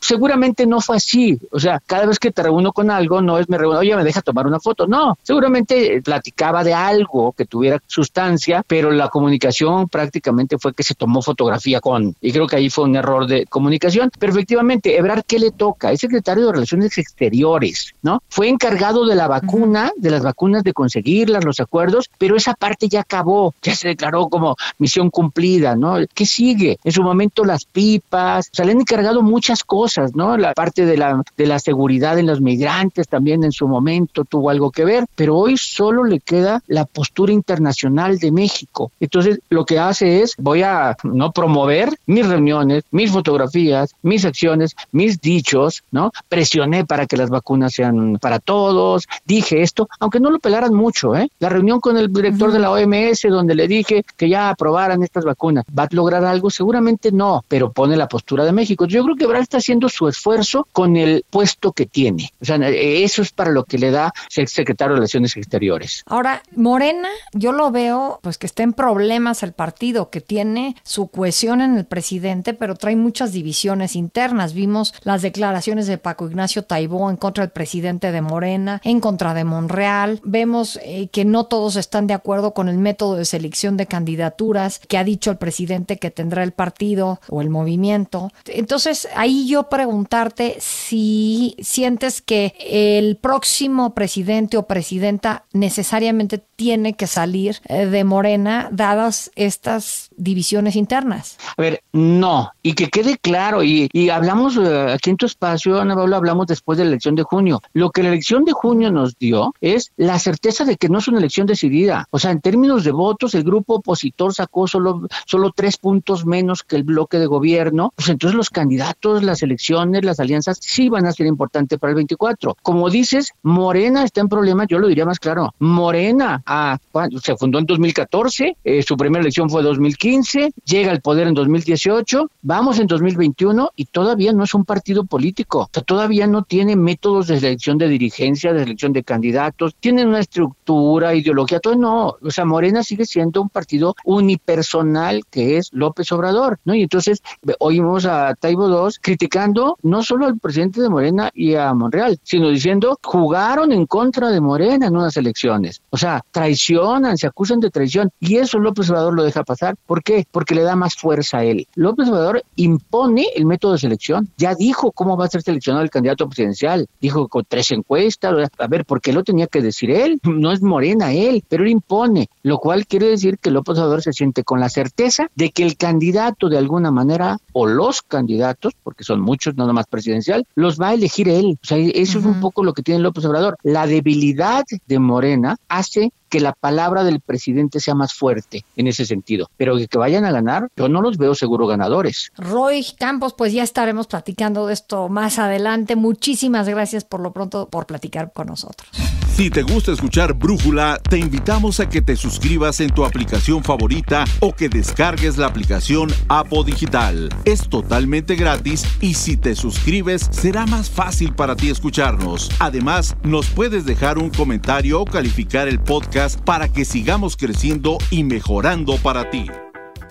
Seguramente 0.00 0.66
no 0.66 0.80
fue 0.80 0.96
así, 0.96 1.38
o 1.50 1.58
sea, 1.58 1.80
cada 1.86 2.06
vez 2.06 2.18
que 2.18 2.30
te 2.30 2.42
reúno 2.42 2.72
con 2.72 2.90
algo, 2.90 3.20
no 3.20 3.38
es 3.38 3.48
me 3.48 3.58
reúno, 3.58 3.78
oye, 3.78 3.96
me 3.96 4.04
deja 4.04 4.22
tomar 4.22 4.46
una 4.46 4.60
foto, 4.60 4.86
no, 4.86 5.18
seguramente 5.22 6.00
platicaba 6.02 6.64
de 6.64 6.74
algo 6.74 7.32
que 7.32 7.44
tuviera 7.44 7.80
sustancia, 7.86 8.64
pero 8.66 8.90
la 8.90 9.08
comunicación 9.08 9.88
prácticamente 9.88 10.58
fue 10.58 10.74
que 10.74 10.82
se 10.82 10.94
tomó 10.94 11.22
fotografía 11.22 11.80
con, 11.80 12.14
y 12.20 12.32
creo 12.32 12.46
que 12.46 12.56
ahí 12.56 12.70
fue 12.70 12.84
un 12.84 12.96
error 12.96 13.26
de 13.26 13.46
comunicación, 13.46 14.10
pero 14.18 14.32
efectivamente, 14.32 14.96
Ebrard, 14.96 15.24
¿qué 15.26 15.38
le 15.38 15.50
toca? 15.50 15.92
Es 15.92 16.00
secretario 16.00 16.46
de 16.46 16.52
Relaciones 16.52 16.98
Exteriores, 16.98 17.94
¿no? 18.02 18.22
Fue 18.28 18.48
encargado 18.48 19.06
de 19.06 19.14
la 19.14 19.28
vacuna, 19.28 19.92
de 19.96 20.10
las 20.10 20.22
vacunas, 20.22 20.64
de 20.64 20.72
conseguirlas, 20.72 21.44
los 21.44 21.60
acuerdos, 21.60 22.10
pero 22.18 22.36
esa 22.36 22.54
parte 22.54 22.88
ya 22.88 23.00
acabó, 23.00 23.54
ya 23.62 23.74
se 23.74 23.88
declaró 23.88 24.28
como 24.28 24.56
misión 24.78 25.10
cumplida, 25.10 25.76
¿no? 25.76 25.96
¿Qué 26.14 26.26
sigue? 26.26 26.78
En 26.84 26.92
su 26.92 27.02
momento 27.02 27.44
las 27.44 27.64
pipas, 27.64 28.48
se 28.52 28.64
le 28.64 28.72
han 28.72 28.80
encargado 28.80 29.22
muchas 29.36 29.64
cosas, 29.64 30.14
¿no? 30.14 30.38
La 30.38 30.54
parte 30.54 30.86
de 30.86 30.96
la, 30.96 31.22
de 31.36 31.46
la 31.46 31.58
seguridad 31.58 32.18
en 32.18 32.26
los 32.26 32.40
migrantes 32.40 33.06
también 33.06 33.44
en 33.44 33.52
su 33.52 33.68
momento 33.68 34.24
tuvo 34.24 34.48
algo 34.48 34.70
que 34.70 34.86
ver, 34.86 35.04
pero 35.14 35.36
hoy 35.36 35.58
solo 35.58 36.04
le 36.04 36.20
queda 36.20 36.62
la 36.68 36.86
postura 36.86 37.34
internacional 37.34 38.18
de 38.18 38.32
México. 38.32 38.90
Entonces, 38.98 39.40
lo 39.50 39.66
que 39.66 39.78
hace 39.78 40.22
es, 40.22 40.32
voy 40.38 40.62
a 40.62 40.96
no 41.02 41.32
promover 41.32 41.90
mis 42.06 42.26
reuniones, 42.26 42.84
mis 42.90 43.10
fotografías, 43.10 43.94
mis 44.00 44.24
acciones, 44.24 44.74
mis 44.90 45.20
dichos, 45.20 45.82
¿no? 45.90 46.12
Presioné 46.30 46.86
para 46.86 47.04
que 47.04 47.18
las 47.18 47.28
vacunas 47.28 47.74
sean 47.74 48.16
para 48.18 48.38
todos, 48.38 49.06
dije 49.26 49.60
esto, 49.60 49.86
aunque 50.00 50.18
no 50.18 50.30
lo 50.30 50.38
pelaran 50.38 50.72
mucho, 50.72 51.14
¿eh? 51.14 51.28
La 51.40 51.50
reunión 51.50 51.78
con 51.80 51.98
el 51.98 52.10
director 52.10 52.52
de 52.52 52.58
la 52.58 52.70
OMS 52.70 53.20
donde 53.28 53.54
le 53.54 53.68
dije 53.68 54.02
que 54.16 54.30
ya 54.30 54.48
aprobaran 54.48 55.02
estas 55.02 55.26
vacunas, 55.26 55.66
¿va 55.78 55.82
a 55.82 55.88
lograr 55.90 56.24
algo? 56.24 56.48
Seguramente 56.48 57.12
no, 57.12 57.44
pero 57.48 57.70
pone 57.70 57.98
la 57.98 58.08
postura 58.08 58.46
de 58.46 58.52
México. 58.52 58.86
Yo 58.86 59.04
creo 59.04 59.16
que 59.16 59.25
Brad 59.28 59.42
está 59.42 59.58
haciendo 59.58 59.88
su 59.88 60.08
esfuerzo 60.08 60.66
con 60.72 60.96
el 60.96 61.24
puesto 61.30 61.72
que 61.72 61.86
tiene. 61.86 62.30
O 62.40 62.44
sea, 62.44 62.56
eso 62.68 63.22
es 63.22 63.32
para 63.32 63.50
lo 63.50 63.64
que 63.64 63.78
le 63.78 63.90
da 63.90 64.12
ser 64.28 64.48
secretario 64.48 64.94
de 64.94 64.96
Relaciones 64.96 65.36
Exteriores. 65.36 66.02
Ahora, 66.06 66.42
Morena, 66.54 67.08
yo 67.32 67.52
lo 67.52 67.70
veo, 67.70 68.20
pues 68.22 68.38
que 68.38 68.46
está 68.46 68.62
en 68.62 68.72
problemas 68.72 69.42
el 69.42 69.52
partido, 69.52 70.10
que 70.10 70.20
tiene 70.20 70.76
su 70.82 71.08
cohesión 71.08 71.60
en 71.60 71.76
el 71.76 71.84
presidente, 71.84 72.54
pero 72.54 72.74
trae 72.74 72.96
muchas 72.96 73.32
divisiones 73.32 73.96
internas. 73.96 74.54
Vimos 74.54 74.94
las 75.02 75.22
declaraciones 75.22 75.86
de 75.86 75.98
Paco 75.98 76.28
Ignacio 76.28 76.64
Taibó 76.64 77.10
en 77.10 77.16
contra 77.16 77.44
del 77.44 77.52
presidente 77.52 78.12
de 78.12 78.20
Morena, 78.20 78.80
en 78.84 79.00
contra 79.00 79.34
de 79.34 79.44
Monreal. 79.44 80.20
Vemos 80.24 80.78
eh, 80.82 81.08
que 81.08 81.24
no 81.24 81.44
todos 81.44 81.76
están 81.76 82.06
de 82.06 82.14
acuerdo 82.14 82.54
con 82.54 82.68
el 82.68 82.78
método 82.78 83.16
de 83.16 83.24
selección 83.24 83.76
de 83.76 83.86
candidaturas 83.86 84.80
que 84.80 84.98
ha 84.98 85.04
dicho 85.04 85.30
el 85.30 85.36
presidente 85.36 85.98
que 85.98 86.10
tendrá 86.10 86.42
el 86.42 86.52
partido 86.52 87.20
o 87.28 87.40
el 87.40 87.50
movimiento. 87.50 88.30
Entonces, 88.46 89.05
ahí 89.14 89.46
yo 89.48 89.68
preguntarte 89.68 90.56
si 90.58 91.56
sientes 91.60 92.22
que 92.22 92.54
el 92.58 93.16
próximo 93.16 93.94
presidente 93.94 94.56
o 94.56 94.66
presidenta 94.66 95.44
necesariamente 95.52 96.38
tiene 96.56 96.94
que 96.94 97.06
salir 97.06 97.56
eh, 97.68 97.86
de 97.86 98.04
Morena 98.04 98.68
dadas 98.72 99.30
estas 99.36 100.08
divisiones 100.16 100.76
internas. 100.76 101.36
A 101.56 101.62
ver, 101.62 101.82
no, 101.92 102.50
y 102.62 102.72
que 102.72 102.88
quede 102.88 103.18
claro, 103.18 103.62
y, 103.62 103.88
y 103.92 104.08
hablamos 104.08 104.56
eh, 104.56 104.92
aquí 104.92 105.10
en 105.10 105.16
tu 105.16 105.26
espacio, 105.26 105.80
Ana 105.80 105.94
Paula, 105.94 106.16
hablamos 106.16 106.46
después 106.46 106.78
de 106.78 106.84
la 106.84 106.90
elección 106.90 107.14
de 107.14 107.22
junio. 107.22 107.60
Lo 107.72 107.90
que 107.90 108.02
la 108.02 108.08
elección 108.08 108.44
de 108.44 108.52
junio 108.52 108.90
nos 108.90 109.16
dio 109.18 109.54
es 109.60 109.92
la 109.96 110.18
certeza 110.18 110.64
de 110.64 110.76
que 110.76 110.88
no 110.88 110.98
es 110.98 111.08
una 111.08 111.18
elección 111.18 111.46
decidida. 111.46 112.06
O 112.10 112.18
sea, 112.18 112.30
en 112.30 112.40
términos 112.40 112.84
de 112.84 112.92
votos, 112.92 113.34
el 113.34 113.44
grupo 113.44 113.76
opositor 113.76 114.34
sacó 114.34 114.66
solo, 114.66 115.06
solo 115.26 115.52
tres 115.54 115.76
puntos 115.76 116.24
menos 116.24 116.62
que 116.62 116.76
el 116.76 116.84
bloque 116.84 117.18
de 117.18 117.26
gobierno. 117.26 117.92
Pues 117.94 118.08
entonces 118.08 118.36
los 118.36 118.50
candidatos, 118.50 118.95
las 119.02 119.42
elecciones, 119.42 120.04
las 120.04 120.20
alianzas 120.20 120.58
sí 120.60 120.88
van 120.88 121.06
a 121.06 121.12
ser 121.12 121.26
importantes 121.26 121.78
para 121.78 121.90
el 121.90 121.96
24. 121.96 122.56
Como 122.62 122.90
dices, 122.90 123.32
Morena 123.42 124.04
está 124.04 124.20
en 124.20 124.28
problemas, 124.28 124.66
yo 124.68 124.78
lo 124.78 124.88
diría 124.88 125.04
más 125.04 125.18
claro. 125.18 125.54
Morena 125.58 126.42
a, 126.44 126.78
se 127.22 127.36
fundó 127.36 127.58
en 127.58 127.66
2014, 127.66 128.56
eh, 128.64 128.82
su 128.82 128.96
primera 128.96 129.22
elección 129.22 129.48
fue 129.48 129.62
2015, 129.62 130.52
llega 130.64 130.90
al 130.90 131.00
poder 131.00 131.28
en 131.28 131.34
2018, 131.34 132.30
vamos 132.42 132.78
en 132.78 132.86
2021 132.86 133.70
y 133.76 133.86
todavía 133.86 134.32
no 134.32 134.44
es 134.44 134.54
un 134.54 134.64
partido 134.64 135.04
político, 135.04 135.60
o 135.60 135.70
sea, 135.72 135.82
todavía 135.82 136.26
no 136.26 136.42
tiene 136.42 136.76
métodos 136.76 137.28
de 137.28 137.40
selección 137.40 137.78
de 137.78 137.88
dirigencia, 137.88 138.52
de 138.52 138.60
selección 138.60 138.92
de 138.92 139.04
candidatos, 139.04 139.74
tienen 139.78 140.08
una 140.08 140.20
estructura, 140.20 141.14
ideología, 141.14 141.60
todo 141.60 141.76
no, 141.76 142.16
o 142.20 142.30
sea, 142.30 142.44
Morena 142.44 142.82
sigue 142.82 143.06
siendo 143.06 143.42
un 143.42 143.48
partido 143.48 143.94
unipersonal 144.04 145.24
que 145.30 145.58
es 145.58 145.70
López 145.72 146.10
Obrador, 146.12 146.58
¿no? 146.64 146.74
Y 146.74 146.82
entonces 146.82 147.22
oímos 147.58 148.06
a 148.06 148.34
Taibo 148.34 148.68
Criticando 149.00 149.78
no 149.82 150.02
solo 150.02 150.26
al 150.26 150.38
presidente 150.38 150.80
de 150.80 150.88
Morena 150.88 151.30
y 151.34 151.54
a 151.54 151.72
Monreal, 151.74 152.18
sino 152.22 152.50
diciendo 152.50 152.98
jugaron 153.02 153.72
en 153.72 153.86
contra 153.86 154.30
de 154.30 154.40
Morena 154.40 154.86
en 154.86 154.96
unas 154.96 155.16
elecciones, 155.16 155.82
o 155.90 155.96
sea, 155.96 156.22
traicionan, 156.30 157.16
se 157.16 157.26
acusan 157.26 157.60
de 157.60 157.70
traición 157.70 158.10
y 158.20 158.36
eso 158.36 158.58
López 158.58 158.90
Obrador 158.90 159.14
lo 159.14 159.22
deja 159.22 159.44
pasar. 159.44 159.76
¿Por 159.86 160.02
qué? 160.02 160.26
Porque 160.30 160.54
le 160.54 160.62
da 160.62 160.76
más 160.76 160.94
fuerza 160.94 161.38
a 161.38 161.44
él. 161.44 161.66
López 161.74 162.08
Obrador 162.08 162.42
impone 162.56 163.26
el 163.34 163.46
método 163.46 163.72
de 163.72 163.78
selección. 163.78 164.28
Ya 164.36 164.54
dijo 164.54 164.92
cómo 164.92 165.16
va 165.16 165.26
a 165.26 165.28
ser 165.28 165.42
seleccionado 165.42 165.84
el 165.84 165.90
candidato 165.90 166.26
presidencial. 166.28 166.86
Dijo 167.00 167.28
con 167.28 167.44
tres 167.46 167.70
encuestas. 167.70 168.50
A 168.58 168.66
ver, 168.66 168.84
¿por 168.84 169.00
qué 169.00 169.12
lo 169.12 169.22
tenía 169.22 169.46
que 169.46 169.62
decir 169.62 169.90
él? 169.90 170.20
No 170.36 170.52
es 170.52 170.62
Morena 170.62 171.12
él, 171.12 171.42
pero 171.48 171.64
él 171.64 171.70
impone, 171.70 172.28
lo 172.42 172.58
cual 172.58 172.86
quiere 172.86 173.08
decir 173.08 173.38
que 173.38 173.50
López 173.50 173.78
Obrador 173.78 174.02
se 174.02 174.12
siente 174.12 174.44
con 174.44 174.60
la 174.60 174.68
certeza 174.68 175.28
de 175.34 175.50
que 175.50 175.64
el 175.64 175.76
candidato 175.76 176.48
de 176.48 176.58
alguna 176.58 176.90
manera 176.90 177.38
o 177.52 177.66
los 177.66 178.02
candidatos, 178.02 178.74
porque 178.82 179.04
son 179.04 179.20
muchos, 179.20 179.56
no 179.56 179.66
nomás 179.66 179.86
presidencial, 179.86 180.46
los 180.54 180.80
va 180.80 180.88
a 180.88 180.94
elegir 180.94 181.28
él. 181.28 181.58
O 181.62 181.66
sea, 181.66 181.78
eso 181.78 182.18
es 182.18 182.24
un 182.24 182.40
poco 182.40 182.64
lo 182.64 182.72
que 182.72 182.82
tiene 182.82 183.00
López 183.00 183.24
Obrador. 183.24 183.56
La 183.62 183.86
debilidad 183.86 184.64
de 184.86 184.98
Morena 184.98 185.56
hace 185.68 186.12
que 186.28 186.40
la 186.40 186.52
palabra 186.52 187.04
del 187.04 187.20
presidente 187.20 187.80
sea 187.80 187.94
más 187.94 188.14
fuerte 188.14 188.64
en 188.76 188.86
ese 188.86 189.04
sentido. 189.04 189.48
Pero 189.56 189.76
que, 189.76 189.98
vayan 189.98 190.24
a 190.24 190.32
ganar, 190.32 190.68
yo 190.76 190.88
no 190.88 191.00
los 191.00 191.18
veo 191.18 191.34
seguro 191.34 191.66
ganadores. 191.66 192.32
Roy 192.36 192.84
Campos, 192.98 193.34
pues 193.36 193.52
ya 193.52 193.62
estaremos 193.62 194.06
platicando 194.06 194.66
de 194.66 194.74
esto 194.74 195.08
más 195.08 195.38
adelante. 195.38 195.96
Muchísimas 195.96 196.68
gracias 196.68 197.04
por 197.04 197.20
lo 197.20 197.32
pronto 197.32 197.68
por 197.68 197.86
platicar 197.86 198.32
con 198.32 198.48
nosotros. 198.48 198.88
Si 199.36 199.50
te 199.50 199.62
gusta 199.62 199.92
escuchar 199.92 200.32
Brújula, 200.32 200.98
te 201.10 201.18
invitamos 201.18 201.78
a 201.80 201.90
que 201.90 202.00
te 202.00 202.16
suscribas 202.16 202.80
en 202.80 202.88
tu 202.88 203.04
aplicación 203.04 203.62
favorita 203.62 204.24
o 204.40 204.54
que 204.54 204.70
descargues 204.70 205.36
la 205.36 205.46
aplicación 205.46 206.10
Apo 206.28 206.64
Digital. 206.64 207.28
Es 207.44 207.68
totalmente 207.68 208.34
gratis 208.34 208.86
y 209.02 209.12
si 209.12 209.36
te 209.36 209.54
suscribes 209.54 210.26
será 210.30 210.64
más 210.64 210.88
fácil 210.88 211.34
para 211.34 211.54
ti 211.54 211.68
escucharnos. 211.68 212.50
Además, 212.60 213.14
nos 213.24 213.46
puedes 213.48 213.84
dejar 213.84 214.16
un 214.16 214.30
comentario 214.30 215.02
o 215.02 215.04
calificar 215.04 215.68
el 215.68 215.80
podcast 215.80 216.15
para 216.44 216.68
que 216.72 216.86
sigamos 216.86 217.36
creciendo 217.36 217.98
y 218.10 218.24
mejorando 218.24 218.96
para 218.96 219.28
ti. 219.30 219.50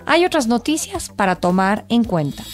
Hay 0.08 0.24
otras 0.24 0.46
noticias 0.46 1.08
para 1.08 1.34
tomar 1.34 1.84
en 1.88 2.04
cuenta. 2.04 2.44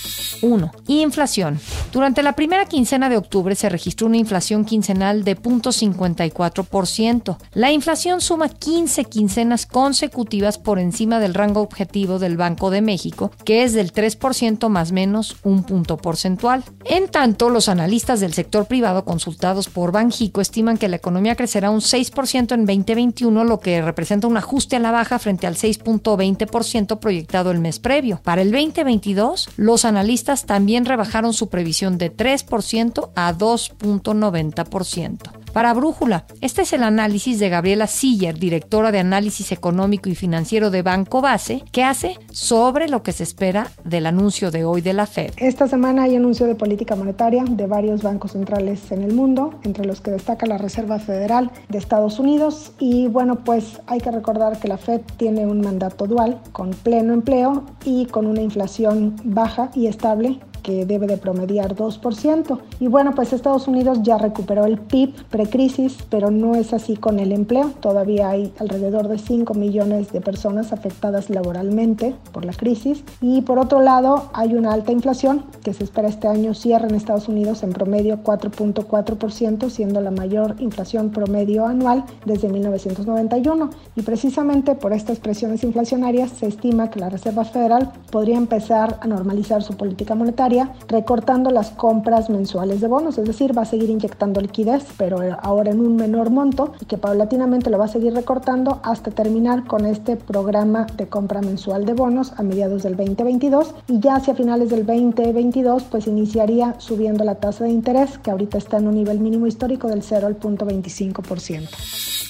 1. 0.41 0.73
Inflación. 0.89 1.61
Durante 1.93 2.23
la 2.23 2.33
primera 2.33 2.65
quincena 2.65 3.11
de 3.11 3.19
octubre 3.19 3.55
se 3.55 3.69
registró 3.69 4.07
una 4.07 4.17
inflación 4.17 4.65
quincenal 4.65 5.23
de 5.23 5.37
0.54%. 5.37 7.37
La 7.53 7.71
inflación 7.71 8.23
suma 8.23 8.49
15 8.49 9.05
quincenas 9.05 9.67
consecutivas 9.67 10.57
por 10.57 10.79
encima 10.79 11.21
del 11.21 11.35
rango 11.35 11.61
objetivo 11.61 12.19
del 12.19 12.39
Banco 12.39 12.71
de 12.71 12.81
México, 12.81 13.31
que 13.45 13.65
es 13.65 13.75
del 13.75 13.93
3% 13.93 14.71
más 14.71 14.93
menos 14.93 15.37
un 15.43 15.65
punto 15.65 15.99
porcentual. 15.99 16.65
En 16.87 17.09
tanto, 17.09 17.51
los 17.51 17.69
analistas 17.69 18.21
del 18.21 18.33
sector 18.33 18.65
privado 18.67 19.05
consultados 19.05 19.69
por 19.69 19.93
Banjico 19.93 20.41
estiman 20.41 20.79
que 20.79 20.89
la 20.89 20.97
economía 20.97 21.37
crecerá 21.37 21.71
un 21.71 21.81
6% 21.81 22.55
en 22.55 22.65
2021, 22.65 23.45
lo 23.45 23.61
que 23.61 23.83
representa 23.83 24.27
un 24.27 24.39
ajuste 24.39 24.77
a 24.77 24.81
la 24.81 24.91
baja 24.91 25.19
frente 25.19 25.47
al 25.47 25.57
6.20% 25.57 26.99
proyectado 26.99 27.42
el 27.51 27.59
mes 27.59 27.79
previo. 27.81 28.21
Para 28.23 28.43
el 28.43 28.53
2022, 28.53 29.49
los 29.57 29.85
analistas 29.85 30.47
también 30.47 30.85
rebajaron 30.85 31.33
su 31.33 31.49
previsión 31.49 31.99
de 31.99 32.17
3% 32.17 33.11
a 33.15 33.35
2.90%. 33.35 35.31
Para 35.53 35.75
Brújula, 35.75 36.25
este 36.41 36.63
es 36.63 36.73
el 36.73 36.83
análisis 36.83 37.39
de 37.39 37.51
Gabriela 37.51 37.87
Siller, 37.87 38.39
directora 38.39 38.91
de 38.91 39.01
análisis 39.01 39.53
económico 39.53 40.09
y 40.09 40.15
financiero 40.15 40.71
de 40.71 40.81
Banco 40.81 41.21
Base, 41.21 41.63
que 41.73 41.85
hace 41.85 42.17
sobre 42.31 42.89
lo 42.89 43.03
que 43.03 43.13
se 43.13 43.23
espera 43.23 43.71
del 43.85 44.07
anuncio 44.07 44.51
de 44.51 44.65
hoy 44.65 44.81
de 44.81 44.95
la 44.95 45.07
Fed. 45.07 45.35
Esta 45.37 45.69
semana 45.69 46.05
hay 46.05 46.17
anuncio 46.17 46.47
de 46.47 46.55
política 46.55 46.97
monetaria 46.97 47.45
de 47.45 47.67
varios 47.67 48.03
bancos 48.03 48.33
centrales 48.33 48.91
en 48.93 49.03
el 49.03 49.13
mundo, 49.13 49.61
entre 49.63 49.85
los 49.85 50.01
que 50.01 50.11
destaca 50.11 50.47
la 50.47 50.57
Reserva 50.57 50.99
Federal 50.99 51.51
de 51.69 51.77
Estados 51.77 52.19
Unidos. 52.19 52.73
Y 52.79 53.09
bueno, 53.09 53.45
pues 53.45 53.83
hay 53.87 54.01
que 54.01 54.11
recordar 54.11 54.59
que 54.59 54.69
la 54.69 54.79
Fed 54.79 55.03
tiene 55.19 55.47
un 55.47 55.61
mandato 55.61 56.07
dual, 56.07 56.41
con 56.53 56.71
pleno 56.71 57.13
empleo 57.13 57.65
y 57.85 58.07
con 58.07 58.27
una 58.27 58.41
inflación 58.41 59.17
baja 59.23 59.71
y 59.75 59.87
estable 59.87 60.41
que 60.63 60.87
debe 60.87 61.07
de 61.07 61.17
promediar 61.17 61.75
2%. 61.75 62.59
Y 62.81 62.89
bueno, 62.89 63.15
pues 63.15 63.33
Estados 63.33 63.69
Unidos 63.69 63.99
ya 64.03 64.19
recuperó 64.19 64.65
el 64.65 64.79
PIB 64.79 65.15
precrisis, 65.31 65.99
pero 66.09 66.31
no 66.31 66.55
es 66.55 66.73
así 66.73 66.97
con 66.97 67.19
el 67.19 67.33
empleo. 67.33 67.73
Todavía 67.81 68.31
hay 68.31 68.53
alrededor 68.59 69.09
de 69.09 69.19
5 69.19 69.55
millones 69.55 70.13
de 70.13 70.21
personas 70.21 70.73
afectadas 70.73 71.31
laboralmente 71.31 72.15
por 72.33 72.45
la 72.45 72.53
crisis. 72.53 73.05
Y 73.21 73.43
por 73.43 73.59
otro 73.59 73.81
lado, 73.81 74.31
hay 74.33 74.55
una 74.55 74.73
alta 74.73 74.93
inflación 74.93 75.45
que 75.65 75.75
se 75.75 75.85
espera 75.85 76.09
este 76.09 76.29
año 76.29 76.55
cierre 76.55 76.89
en 76.89 76.95
Estados 76.95 77.29
Unidos 77.29 77.63
en 77.63 77.73
promedio 77.73 78.23
4.4%, 78.23 79.69
siendo 79.71 80.01
la 80.01 80.11
mayor 80.11 80.57
inflación 80.59 81.11
promedio 81.11 81.67
anual 81.67 82.05
desde 82.25 82.49
1991. 82.49 83.71
Y 83.97 84.03
precisamente 84.03 84.75
por 84.75 84.93
estas 84.93 85.19
presiones 85.19 85.65
inflacionarias 85.65 86.31
se 86.31 86.47
estima 86.47 86.91
que 86.91 87.01
la 87.01 87.09
Reserva 87.09 87.45
Federal 87.45 87.93
podría 88.11 88.37
empezar 88.37 88.99
a 89.01 89.07
normalizar 89.07 89.63
su 89.63 89.77
política 89.77 90.15
monetaria 90.15 90.52
recortando 90.89 91.51
las 91.51 91.71
compras 91.71 92.31
mensuales 92.31 92.81
de 92.81 92.89
bonos, 92.89 93.19
es 93.19 93.27
decir, 93.27 93.57
va 93.57 93.63
a 93.63 93.67
seguir 93.67 93.91
inyectando 93.91 94.41
liquidez, 94.41 94.85
pero 94.97 95.19
ahora 95.41 95.71
en 95.71 95.81
un 95.81 95.97
menor 95.97 96.31
monto 96.31 96.73
y 96.81 96.87
que 96.87 96.99
paulatinamente 96.99 97.71
lo 97.71 97.79
va 97.79 97.87
a 97.87 97.89
seguir 97.89 98.15
recortando 98.15 98.81
hasta 98.83 99.11
terminar 99.11 99.65
con 99.65 99.87
este 99.87 100.17
programa 100.17 100.87
de 100.97 101.09
compra 101.09 101.41
mensual 101.41 101.85
de 101.85 101.95
bonos 101.95 102.33
a 102.37 102.43
mediados 102.43 102.83
del 102.83 102.97
2022 102.97 103.75
y 103.89 104.01
ya 104.01 104.17
hacia 104.17 104.35
finales 104.35 104.71
del 104.71 104.87
2022 104.87 105.85
pues 105.85 106.07
iniciaría 106.07 106.75
subiendo 106.79 107.25
la 107.25 107.37
tasa 107.37 107.65
de 107.65 107.71
interés 107.71 108.19
que 108.19 108.31
ahorita 108.31 108.59
está 108.59 108.79
en 108.79 108.89
un 108.89 108.95
nivel 108.97 109.21
mínimo 109.21 109.47
histórico 109.47 109.89
del 109.89 110.03
0 110.03 110.27
al 110.27 110.37
punto 110.37 110.67
25%. 110.67 111.69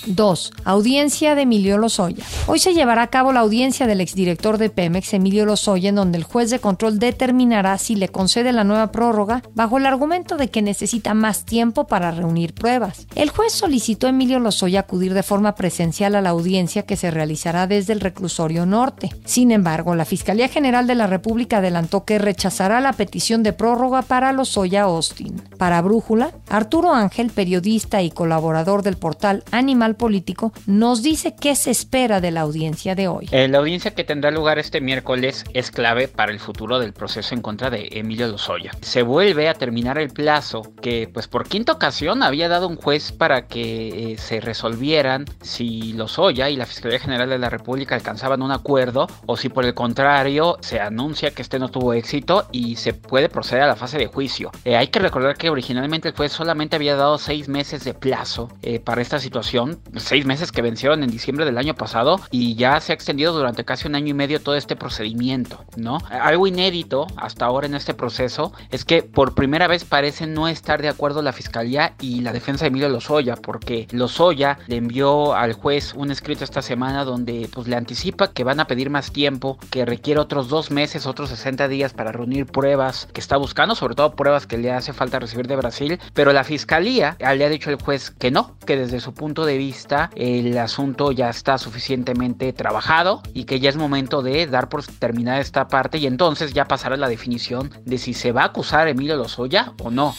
2. 0.06 0.52
Audiencia 0.64 1.34
de 1.34 1.42
Emilio 1.42 1.78
Lozoya. 1.78 2.24
Hoy 2.46 2.58
se 2.58 2.74
llevará 2.74 3.02
a 3.02 3.06
cabo 3.10 3.32
la 3.32 3.40
audiencia 3.40 3.86
del 3.86 4.00
exdirector 4.00 4.58
de 4.58 4.70
Pemex, 4.70 5.14
Emilio 5.14 5.46
Lozoya, 5.46 5.90
en 5.90 5.94
donde 5.94 6.18
el 6.18 6.24
juez 6.24 6.50
de 6.50 6.58
control 6.58 6.98
determinará 6.98 7.78
si 7.78 7.94
le 7.94 8.08
concede 8.12 8.52
la 8.52 8.64
nueva 8.64 8.92
prórroga 8.92 9.42
bajo 9.54 9.78
el 9.78 9.86
argumento 9.86 10.36
de 10.36 10.48
que 10.48 10.62
necesita 10.62 11.14
más 11.14 11.44
tiempo 11.44 11.86
para 11.86 12.10
reunir 12.10 12.54
pruebas. 12.54 13.06
El 13.14 13.30
juez 13.30 13.52
solicitó 13.52 14.06
a 14.06 14.10
Emilio 14.10 14.38
Lozoya 14.38 14.80
acudir 14.80 15.14
de 15.14 15.22
forma 15.22 15.54
presencial 15.54 16.14
a 16.14 16.20
la 16.20 16.30
audiencia 16.30 16.84
que 16.84 16.96
se 16.96 17.10
realizará 17.10 17.66
desde 17.66 17.92
el 17.92 18.00
reclusorio 18.00 18.66
norte. 18.66 19.10
Sin 19.24 19.50
embargo, 19.50 19.94
la 19.94 20.04
Fiscalía 20.04 20.48
General 20.48 20.86
de 20.86 20.94
la 20.94 21.06
República 21.06 21.58
adelantó 21.58 22.04
que 22.04 22.18
rechazará 22.18 22.80
la 22.80 22.92
petición 22.92 23.42
de 23.42 23.52
prórroga 23.52 24.02
para 24.02 24.32
Lozoya 24.32 24.82
Austin. 24.82 25.42
Para 25.58 25.80
Brújula, 25.82 26.32
Arturo 26.48 26.92
Ángel, 26.92 27.30
periodista 27.30 28.02
y 28.02 28.10
colaborador 28.10 28.82
del 28.82 28.96
portal 28.96 29.44
Animal 29.50 29.96
Político, 29.96 30.52
nos 30.66 31.02
dice 31.02 31.34
qué 31.34 31.56
se 31.56 31.70
espera 31.70 32.20
de 32.20 32.30
la 32.30 32.42
audiencia 32.42 32.94
de 32.94 33.08
hoy. 33.08 33.28
Eh, 33.32 33.48
la 33.48 33.58
audiencia 33.58 33.92
que 33.92 34.04
tendrá 34.04 34.30
lugar 34.30 34.58
este 34.58 34.80
miércoles 34.80 35.44
es 35.54 35.70
clave 35.70 36.08
para 36.08 36.32
el 36.32 36.40
futuro 36.40 36.78
del 36.78 36.92
proceso 36.92 37.34
en 37.34 37.42
contra 37.42 37.70
de 37.70 37.88
Emilio 38.02 38.28
Lozoya. 38.28 38.70
Se 38.82 39.02
vuelve 39.02 39.48
a 39.48 39.54
terminar 39.54 39.98
el 39.98 40.10
plazo 40.10 40.62
que, 40.80 41.08
pues 41.12 41.28
por 41.28 41.48
quinta 41.48 41.72
ocasión, 41.72 42.22
había 42.22 42.48
dado 42.48 42.68
un 42.68 42.76
juez 42.76 43.12
para 43.12 43.46
que 43.46 44.12
eh, 44.12 44.18
se 44.18 44.40
resolvieran 44.40 45.24
si 45.40 45.94
Lozoya 45.94 46.50
y 46.50 46.56
la 46.56 46.66
Fiscalía 46.66 46.98
General 46.98 47.28
de 47.28 47.38
la 47.38 47.50
República 47.50 47.94
alcanzaban 47.94 48.42
un 48.42 48.52
acuerdo 48.52 49.06
o 49.26 49.36
si 49.36 49.48
por 49.48 49.64
el 49.64 49.74
contrario 49.74 50.58
se 50.60 50.80
anuncia 50.80 51.30
que 51.32 51.42
este 51.42 51.58
no 51.58 51.70
tuvo 51.70 51.94
éxito 51.94 52.46
y 52.52 52.76
se 52.76 52.94
puede 52.94 53.28
proceder 53.28 53.64
a 53.64 53.66
la 53.66 53.76
fase 53.76 53.98
de 53.98 54.06
juicio. 54.06 54.50
Eh, 54.64 54.76
hay 54.76 54.88
que 54.88 54.98
recordar 54.98 55.36
que 55.36 55.50
originalmente 55.50 56.08
el 56.08 56.14
juez 56.14 56.32
solamente 56.32 56.76
había 56.76 56.96
dado 56.96 57.18
seis 57.18 57.48
meses 57.48 57.84
de 57.84 57.94
plazo 57.94 58.48
para 58.84 59.02
esta 59.02 59.18
situación 59.18 59.80
seis 59.96 60.24
meses 60.26 60.52
que 60.52 60.62
vencieron 60.62 61.02
en 61.02 61.10
diciembre 61.10 61.44
del 61.44 61.58
año 61.58 61.74
pasado 61.74 62.20
y 62.30 62.54
ya 62.54 62.80
se 62.80 62.92
ha 62.92 62.94
extendido 62.94 63.32
durante 63.32 63.64
casi 63.64 63.88
un 63.88 63.94
año 63.94 64.08
y 64.08 64.14
medio 64.14 64.40
todo 64.40 64.56
este 64.56 64.76
procedimiento, 64.76 65.64
¿no? 65.76 65.98
Algo 66.10 66.46
inédito 66.46 67.06
hasta 67.16 67.46
ahora 67.46 67.66
en 67.66 67.74
este 67.74 67.91
proceso 67.94 68.52
es 68.70 68.84
que 68.84 69.02
por 69.02 69.34
primera 69.34 69.66
vez 69.66 69.84
parece 69.84 70.26
no 70.26 70.48
estar 70.48 70.82
de 70.82 70.88
acuerdo 70.88 71.22
la 71.22 71.32
fiscalía 71.32 71.94
y 72.00 72.20
la 72.20 72.32
defensa 72.32 72.64
de 72.64 72.68
Emilio 72.68 72.88
Lozoya, 72.88 73.36
porque 73.36 73.86
Lozoya 73.90 74.58
le 74.66 74.76
envió 74.76 75.34
al 75.34 75.52
juez 75.52 75.94
un 75.94 76.10
escrito 76.10 76.44
esta 76.44 76.62
semana 76.62 77.04
donde 77.04 77.48
pues 77.52 77.68
le 77.68 77.76
anticipa 77.76 78.32
que 78.32 78.44
van 78.44 78.60
a 78.60 78.66
pedir 78.66 78.90
más 78.90 79.12
tiempo, 79.12 79.58
que 79.70 79.84
requiere 79.84 80.20
otros 80.20 80.48
dos 80.48 80.70
meses, 80.70 81.06
otros 81.06 81.30
60 81.30 81.68
días 81.68 81.92
para 81.92 82.12
reunir 82.12 82.46
pruebas 82.46 83.08
que 83.12 83.20
está 83.20 83.36
buscando, 83.36 83.74
sobre 83.74 83.94
todo 83.94 84.14
pruebas 84.14 84.46
que 84.46 84.58
le 84.58 84.72
hace 84.72 84.92
falta 84.92 85.18
recibir 85.18 85.46
de 85.46 85.56
Brasil, 85.56 85.98
pero 86.14 86.32
la 86.32 86.44
fiscalía 86.44 87.16
le 87.18 87.44
ha 87.44 87.48
dicho 87.48 87.70
al 87.70 87.80
juez 87.80 88.10
que 88.10 88.30
no, 88.30 88.56
que 88.66 88.76
desde 88.76 89.00
su 89.00 89.14
punto 89.14 89.44
de 89.44 89.58
vista 89.58 90.10
el 90.14 90.56
asunto 90.58 91.12
ya 91.12 91.28
está 91.28 91.58
suficientemente 91.58 92.52
trabajado 92.52 93.22
y 93.34 93.44
que 93.44 93.60
ya 93.60 93.68
es 93.68 93.76
momento 93.76 94.22
de 94.22 94.46
dar 94.46 94.68
por 94.68 94.84
terminada 94.84 95.40
esta 95.40 95.68
parte 95.68 95.98
y 95.98 96.06
entonces 96.06 96.52
ya 96.52 96.66
pasará 96.66 96.96
la 96.96 97.08
definición 97.08 97.70
de 97.84 97.98
si 97.98 98.14
se 98.14 98.32
va 98.32 98.42
a 98.42 98.46
acusar 98.46 98.86
a 98.86 98.90
Emilio 98.90 99.16
Lozoya 99.16 99.72
o 99.82 99.90
no. 99.90 100.14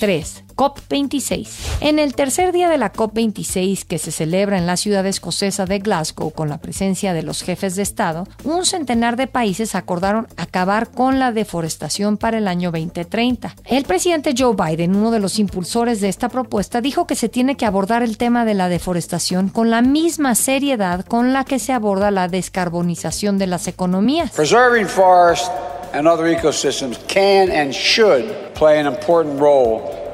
3. 0.00 0.45
COP26. 0.56 1.48
En 1.80 1.98
el 1.98 2.14
tercer 2.14 2.52
día 2.52 2.68
de 2.68 2.78
la 2.78 2.92
COP26 2.92 3.84
que 3.84 3.98
se 3.98 4.10
celebra 4.10 4.56
en 4.56 4.66
la 4.66 4.76
ciudad 4.76 5.06
escocesa 5.06 5.66
de 5.66 5.78
Glasgow 5.78 6.32
con 6.32 6.48
la 6.48 6.58
presencia 6.58 7.12
de 7.12 7.22
los 7.22 7.42
jefes 7.42 7.76
de 7.76 7.82
Estado, 7.82 8.26
un 8.44 8.64
centenar 8.64 9.16
de 9.16 9.26
países 9.26 9.74
acordaron 9.74 10.26
acabar 10.36 10.90
con 10.90 11.18
la 11.18 11.32
deforestación 11.32 12.16
para 12.16 12.38
el 12.38 12.48
año 12.48 12.72
2030. 12.72 13.54
El 13.66 13.84
presidente 13.84 14.34
Joe 14.36 14.56
Biden, 14.56 14.96
uno 14.96 15.10
de 15.10 15.20
los 15.20 15.38
impulsores 15.38 16.00
de 16.00 16.08
esta 16.08 16.28
propuesta, 16.28 16.80
dijo 16.80 17.06
que 17.06 17.14
se 17.14 17.28
tiene 17.28 17.56
que 17.56 17.66
abordar 17.66 18.02
el 18.02 18.16
tema 18.16 18.44
de 18.44 18.54
la 18.54 18.68
deforestación 18.68 19.50
con 19.50 19.70
la 19.70 19.82
misma 19.82 20.34
seriedad 20.34 21.04
con 21.04 21.32
la 21.32 21.44
que 21.44 21.58
se 21.58 21.72
aborda 21.72 22.10
la 22.10 22.28
descarbonización 22.28 23.38
de 23.38 23.46
las 23.46 23.68
economías. 23.68 24.30
Preserving 24.32 24.86
forests 24.86 25.50
and 25.92 26.08
other 26.08 26.26
ecosystems 26.26 26.98
can 27.06 27.50
and 27.50 27.72
should 27.72 28.24
play 28.54 28.80
an 28.80 28.86
important 28.86 29.38
role 29.38 30.05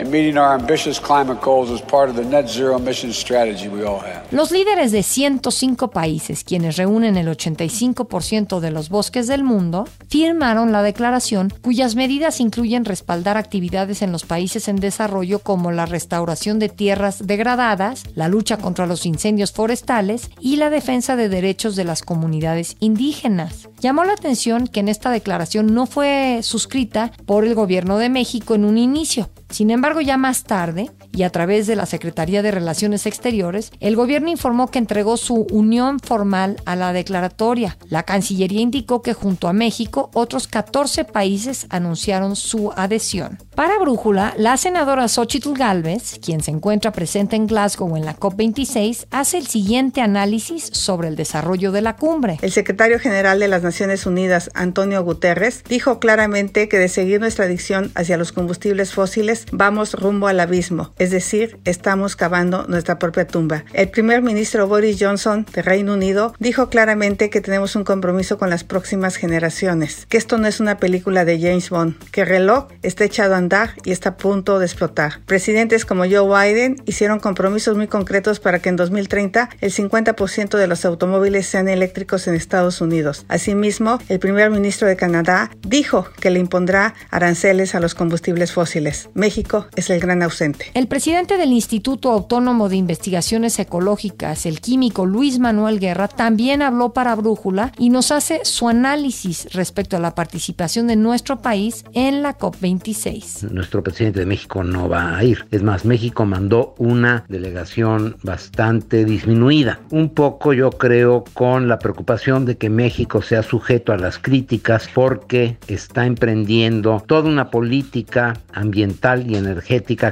los 4.33 4.51
líderes 4.51 4.93
de 4.93 5.03
105 5.03 5.91
países, 5.91 6.43
quienes 6.43 6.77
reúnen 6.77 7.19
el 7.19 7.29
85% 7.29 8.61
de 8.61 8.71
los 8.71 8.89
bosques 8.89 9.27
del 9.27 9.45
mundo, 9.45 9.87
firmaron 10.09 10.73
la 10.73 10.83
declaración 10.83 11.53
cuyas 11.61 11.97
medidas 11.97 12.41
incluyen 12.41 12.87
respaldar 12.87 13.37
actividades 13.37 14.01
en 14.01 14.11
los 14.11 14.25
países 14.25 14.69
en 14.69 14.77
desarrollo 14.77 15.41
como 15.41 15.71
la 15.71 15.85
restauración 15.85 16.59
de 16.59 16.71
tierras 16.71 17.27
degradadas, 17.27 18.05
la 18.15 18.29
lucha 18.29 18.57
contra 18.57 18.87
los 18.87 19.05
incendios 19.05 19.53
forestales 19.53 20.31
y 20.41 20.57
la 20.57 20.71
defensa 20.71 21.15
de 21.15 21.29
derechos 21.29 21.77
de 21.77 21.85
las 21.85 22.03
comunidades 22.03 22.77
indígenas. 22.81 23.69
Llamó 23.81 24.05
la 24.05 24.15
atención 24.15 24.67
que 24.67 24.81
en 24.81 24.89
esta 24.89 25.11
declaración 25.11 25.75
no 25.75 25.87
fue 25.87 26.41
suscrita 26.43 27.13
por 27.27 27.45
el 27.45 27.55
gobierno 27.55 27.99
de 27.99 28.09
México 28.09 28.55
en 28.55 28.65
un 28.65 28.79
inicio, 28.79 29.29
sin 29.53 29.71
embargo, 29.71 29.92
ya 30.01 30.17
más 30.17 30.45
tarde, 30.45 30.91
y 31.13 31.25
a 31.25 31.31
través 31.31 31.67
de 31.67 31.77
la 31.77 31.87
Secretaría 31.87 32.43
de 32.43 32.51
Relaciones 32.51 33.07
Exteriores, 33.07 33.71
el 33.81 33.97
gobierno 33.97 34.31
informó 34.31 34.71
que 34.71 34.79
entregó 34.79 35.17
su 35.17 35.47
unión 35.51 36.01
formal 36.01 36.57
a 36.65 36.77
la 36.77 36.93
declaratoria. 36.93 37.77
La 37.89 38.03
Cancillería 38.05 38.61
indicó 38.61 39.03
que 39.03 39.13
junto 39.13 39.49
a 39.49 39.53
México, 39.53 40.11
otros 40.15 40.49
14 40.49 41.05
países 41.05 41.67
anunciaron 41.71 42.37
su 42.37 42.73
adhesión. 42.73 43.39
Para 43.55 43.79
Brújula, 43.79 44.35
la 44.39 44.57
senadora 44.57 45.09
Xochitl 45.09 45.53
Galvez, 45.53 46.19
quien 46.25 46.43
se 46.43 46.51
encuentra 46.51 46.93
presente 46.93 47.37
en 47.37 47.47
Glasgow 47.47 47.97
en 47.97 48.07
la 48.07 48.17
COP26, 48.17 49.07
hace 49.11 49.39
el 49.39 49.47
siguiente 49.47 50.01
análisis 50.01 50.71
sobre 50.73 51.09
el 51.09 51.17
desarrollo 51.17 51.73
de 51.73 51.83
la 51.83 51.97
cumbre. 51.97 52.39
El 52.41 52.53
secretario 52.53 52.99
general 52.99 53.39
de 53.39 53.49
las 53.49 53.63
Naciones 53.63 54.07
Unidas, 54.07 54.51
Antonio 54.55 55.05
Guterres, 55.05 55.65
dijo 55.69 55.99
claramente 55.99 56.69
que 56.69 56.79
de 56.79 56.89
seguir 56.89 57.21
nuestra 57.21 57.45
adicción 57.45 57.93
hacia 57.95 58.17
los 58.17 58.33
combustibles 58.33 58.95
fósiles, 58.95 59.47
vamos 59.53 59.82
rumbo 59.93 60.29
al 60.29 60.41
abismo, 60.41 60.93
es 60.99 61.11
decir, 61.11 61.59
estamos 61.65 62.15
cavando 62.17 62.67
nuestra 62.69 62.99
propia 62.99 63.27
tumba. 63.27 63.65
El 63.73 63.89
primer 63.91 64.23
ministro 64.23 64.69
Boris 64.69 64.99
Johnson 65.01 65.47
de 65.53 65.63
Reino 65.63 65.95
Unido 65.95 66.35
dijo 66.39 66.69
claramente 66.69 67.31
que 67.31 67.41
tenemos 67.41 67.75
un 67.77 67.85
compromiso 67.85 68.39
con 68.39 68.51
las 68.51 68.65
próximas 68.65 69.17
generaciones, 69.17 70.07
que 70.09 70.17
esto 70.17 70.39
no 70.39 70.47
es 70.47 70.61
una 70.61 70.79
película 70.79 71.25
de 71.25 71.41
James 71.41 71.71
Bond, 71.71 71.99
que 72.11 72.23
el 72.23 72.29
reloj 72.29 72.69
está 72.83 73.05
echado 73.05 73.35
a 73.35 73.39
andar 73.39 73.75
y 73.85 73.93
está 73.93 74.11
a 74.11 74.17
punto 74.17 74.59
de 74.59 74.67
explotar. 74.67 75.21
Presidentes 75.27 75.85
como 75.85 76.05
Joe 76.05 76.53
Biden 76.53 76.77
hicieron 76.87 77.21
compromisos 77.21 77.77
muy 77.77 77.89
concretos 77.89 78.41
para 78.41 78.59
que 78.61 78.69
en 78.69 78.77
2030 78.77 79.51
el 79.61 79.73
50% 79.73 80.57
de 80.57 80.67
los 80.67 80.85
automóviles 80.85 81.47
sean 81.47 81.69
eléctricos 81.69 82.27
en 82.29 82.35
Estados 82.35 82.81
Unidos. 82.81 83.25
Asimismo, 83.29 83.99
el 84.09 84.19
primer 84.19 84.51
ministro 84.51 84.89
de 84.89 84.97
Canadá 84.97 85.51
dijo 85.67 86.07
que 86.21 86.31
le 86.31 86.39
impondrá 86.39 86.95
aranceles 87.11 87.75
a 87.75 87.81
los 87.81 87.95
combustibles 87.95 88.53
fósiles. 88.53 89.09
México 89.15 89.62
es 89.77 89.91
el 89.91 90.01
gran 90.01 90.23
ausente. 90.23 90.67
El 90.75 90.89
presidente 90.89 91.37
del 91.37 91.53
Instituto 91.53 92.11
Autónomo 92.11 92.69
de 92.69 92.77
Investigaciones 92.77 93.59
Ecológicas, 93.59 94.47
el 94.47 94.61
químico 94.61 95.07
Luis 95.07 95.39
Manuel 95.39 95.81
Guerra, 95.81 96.09
también 96.09 96.63
habló 96.63 96.93
para 96.93 97.15
Brújula 97.15 97.73
y 97.79 97.91
nos 97.91 98.13
hace 98.13 98.45
su 98.45 98.69
análisis 98.69 99.49
respecto 99.53 99.97
a 99.97 100.01
la 100.01 100.15
participación 100.15 100.87
de 100.87 100.97
nuestro 100.97 101.41
país 101.41 101.85
en 101.93 102.23
la 102.23 102.39
COP26. 102.39 103.51
Nuestro 103.51 103.83
presidente 103.83 104.21
de 104.21 104.27
México 104.27 104.65
no 104.65 104.89
va 104.89 105.17
a 105.17 105.25
ir. 105.25 105.47
Es 105.51 105.63
más, 105.63 105.85
México 105.85 106.25
mandó 106.25 106.75
una 106.79 107.25
delegación 107.29 108.17
bastante 108.23 109.05
disminuida. 109.05 109.81
Un 109.91 110.11
poco 110.11 110.53
yo 110.53 110.71
creo 110.71 111.25
con 111.35 111.69
la 111.69 111.79
preocupación 111.79 112.45
de 112.45 112.57
que 112.57 112.71
México 112.71 113.23
sea 113.23 113.43
sujeto 113.43 113.93
a 113.93 113.97
las 113.97 114.19
críticas 114.19 114.89
porque 114.95 115.57
está 115.69 116.07
emprendiendo 116.07 117.03
toda 117.07 117.29
una 117.29 117.51
política 117.51 118.35
ambiental 118.53 119.31
y 119.31 119.37
energética 119.37 119.52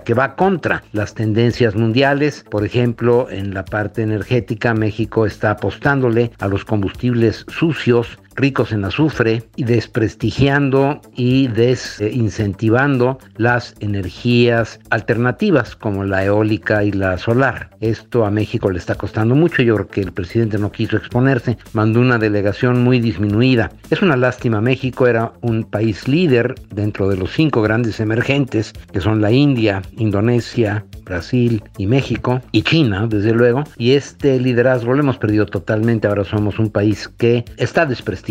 que 0.05 0.15
va 0.15 0.37
contra 0.37 0.83
las 0.93 1.15
tendencias 1.15 1.75
mundiales. 1.75 2.45
Por 2.51 2.65
ejemplo, 2.65 3.29
en 3.31 3.55
la 3.55 3.65
parte 3.65 4.03
energética, 4.03 4.75
México 4.75 5.27
está 5.27 5.53
apostándole 5.53 6.31
a 6.39 6.49
los 6.49 6.65
combustibles 6.65 7.45
sucios 7.49 8.19
ricos 8.35 8.73
en 8.73 8.85
azufre 8.85 9.43
y 9.57 9.65
desprestigiando 9.65 11.01
y 11.15 11.49
desincentivando 11.49 13.19
las 13.37 13.75
energías 13.81 14.79
alternativas 14.91 15.77
como 15.77 16.05
la 16.05 16.25
eólica 16.25 16.85
y 16.85 16.93
la 16.93 17.19
solar. 17.19 17.71
Esto 17.81 18.25
a 18.25 18.31
México 18.31 18.71
le 18.71 18.79
está 18.79 18.95
costando 18.95 19.35
mucho, 19.35 19.63
yo 19.63 19.75
creo 19.77 19.89
que 19.89 20.01
el 20.01 20.13
presidente 20.13 20.59
no 20.59 20.73
quiso 20.73 20.97
exponerse, 20.97 21.59
mandó 21.73 22.01
una 22.01 22.19
delegación 22.19 22.83
muy 22.83 23.01
disminuida. 23.01 23.71
Es 23.91 24.03
una 24.03 24.17
lástima, 24.17 24.61
México 24.61 25.07
era 25.07 25.33
un 25.41 25.65
país 25.65 26.09
líder 26.09 26.55
dentro 26.75 27.09
de 27.09 27.17
los 27.17 27.33
cinco 27.33 27.63
grandes 27.63 28.01
emergentes, 28.01 28.73
que 28.93 29.01
son 29.01 29.21
la 29.21 29.33
India, 29.33 29.83
Indonesia, 29.97 30.85
Brasil 31.05 31.63
y 31.77 31.87
México, 31.87 32.41
y 32.53 32.63
China, 32.63 33.07
desde 33.09 33.33
luego, 33.33 33.65
y 33.77 33.93
este 33.93 34.39
liderazgo 34.39 34.95
lo 34.95 35.01
hemos 35.01 35.19
perdido 35.19 35.47
totalmente, 35.47 36.07
ahora 36.07 36.25
somos 36.25 36.59
un 36.59 36.71
país 36.71 37.09
que 37.09 37.45
está 37.57 37.87
desprestigiado. 37.87 38.30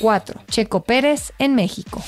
4. 0.00 0.34
Checo 0.50 0.80
Pérez 0.80 1.32
en 1.38 1.54
México. 1.54 2.02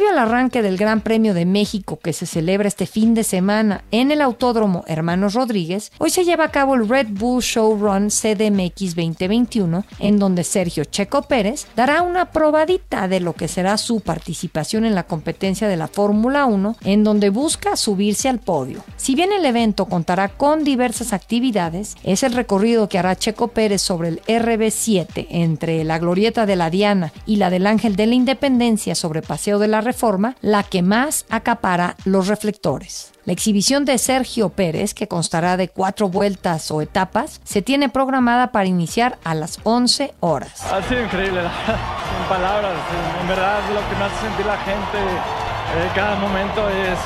Previo 0.00 0.14
al 0.14 0.28
arranque 0.30 0.62
del 0.62 0.78
Gran 0.78 1.02
Premio 1.02 1.34
de 1.34 1.44
México 1.44 1.98
que 2.02 2.14
se 2.14 2.24
celebra 2.24 2.68
este 2.68 2.86
fin 2.86 3.12
de 3.12 3.22
semana 3.22 3.84
en 3.90 4.10
el 4.10 4.22
Autódromo 4.22 4.82
Hermanos 4.86 5.34
Rodríguez, 5.34 5.92
hoy 5.98 6.08
se 6.08 6.24
lleva 6.24 6.44
a 6.44 6.50
cabo 6.50 6.74
el 6.74 6.88
Red 6.88 7.08
Bull 7.10 7.42
Showrun 7.42 8.08
CDMX 8.08 8.96
2021, 8.96 9.84
en 9.98 10.18
donde 10.18 10.42
Sergio 10.42 10.84
Checo 10.84 11.20
Pérez 11.20 11.66
dará 11.76 12.00
una 12.00 12.30
probadita 12.30 13.08
de 13.08 13.20
lo 13.20 13.34
que 13.34 13.46
será 13.46 13.76
su 13.76 14.00
participación 14.00 14.86
en 14.86 14.94
la 14.94 15.02
competencia 15.02 15.68
de 15.68 15.76
la 15.76 15.86
Fórmula 15.86 16.46
1, 16.46 16.76
en 16.82 17.04
donde 17.04 17.28
busca 17.28 17.76
subirse 17.76 18.30
al 18.30 18.38
podio. 18.38 18.82
Si 18.96 19.14
bien 19.14 19.32
el 19.32 19.44
evento 19.44 19.84
contará 19.84 20.30
con 20.30 20.64
diversas 20.64 21.12
actividades, 21.12 21.98
es 22.04 22.22
el 22.22 22.32
recorrido 22.32 22.88
que 22.88 22.98
hará 22.98 23.16
Checo 23.16 23.48
Pérez 23.48 23.82
sobre 23.82 24.08
el 24.08 24.22
RB7 24.22 25.26
entre 25.28 25.84
la 25.84 25.98
Glorieta 25.98 26.46
de 26.46 26.56
la 26.56 26.70
Diana 26.70 27.12
y 27.26 27.36
la 27.36 27.50
del 27.50 27.66
Ángel 27.66 27.96
de 27.96 28.06
la 28.06 28.14
Independencia 28.14 28.94
sobre 28.94 29.20
Paseo 29.20 29.58
de 29.58 29.68
la 29.68 29.89
reforma 29.90 30.36
la 30.40 30.62
que 30.62 30.82
más 30.82 31.26
acapara 31.30 31.96
los 32.04 32.28
reflectores. 32.28 33.12
La 33.24 33.32
exhibición 33.32 33.84
de 33.84 33.98
Sergio 33.98 34.48
Pérez, 34.50 34.94
que 34.94 35.08
constará 35.08 35.56
de 35.56 35.68
cuatro 35.68 36.08
vueltas 36.08 36.70
o 36.70 36.80
etapas, 36.80 37.40
se 37.44 37.60
tiene 37.60 37.88
programada 37.88 38.52
para 38.52 38.66
iniciar 38.66 39.18
a 39.24 39.34
las 39.34 39.58
11 39.64 40.14
horas. 40.20 40.64
Ha 40.72 40.82
sido 40.88 41.02
increíble, 41.02 41.40
sin 41.66 42.28
palabras. 42.28 42.74
En 43.20 43.28
verdad, 43.28 43.60
lo 43.74 43.80
que 43.88 43.96
me 43.96 44.04
hace 44.04 44.20
sentir 44.26 44.46
la 44.46 44.58
gente 44.58 44.98
eh, 44.98 45.90
cada 45.94 46.16
momento 46.16 46.68
es, 46.68 46.98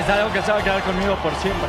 es 0.00 0.08
algo 0.08 0.32
que 0.32 0.42
se 0.42 0.52
va 0.52 0.58
a 0.58 0.62
quedar 0.62 0.82
conmigo 0.82 1.16
por 1.22 1.34
siempre. 1.36 1.68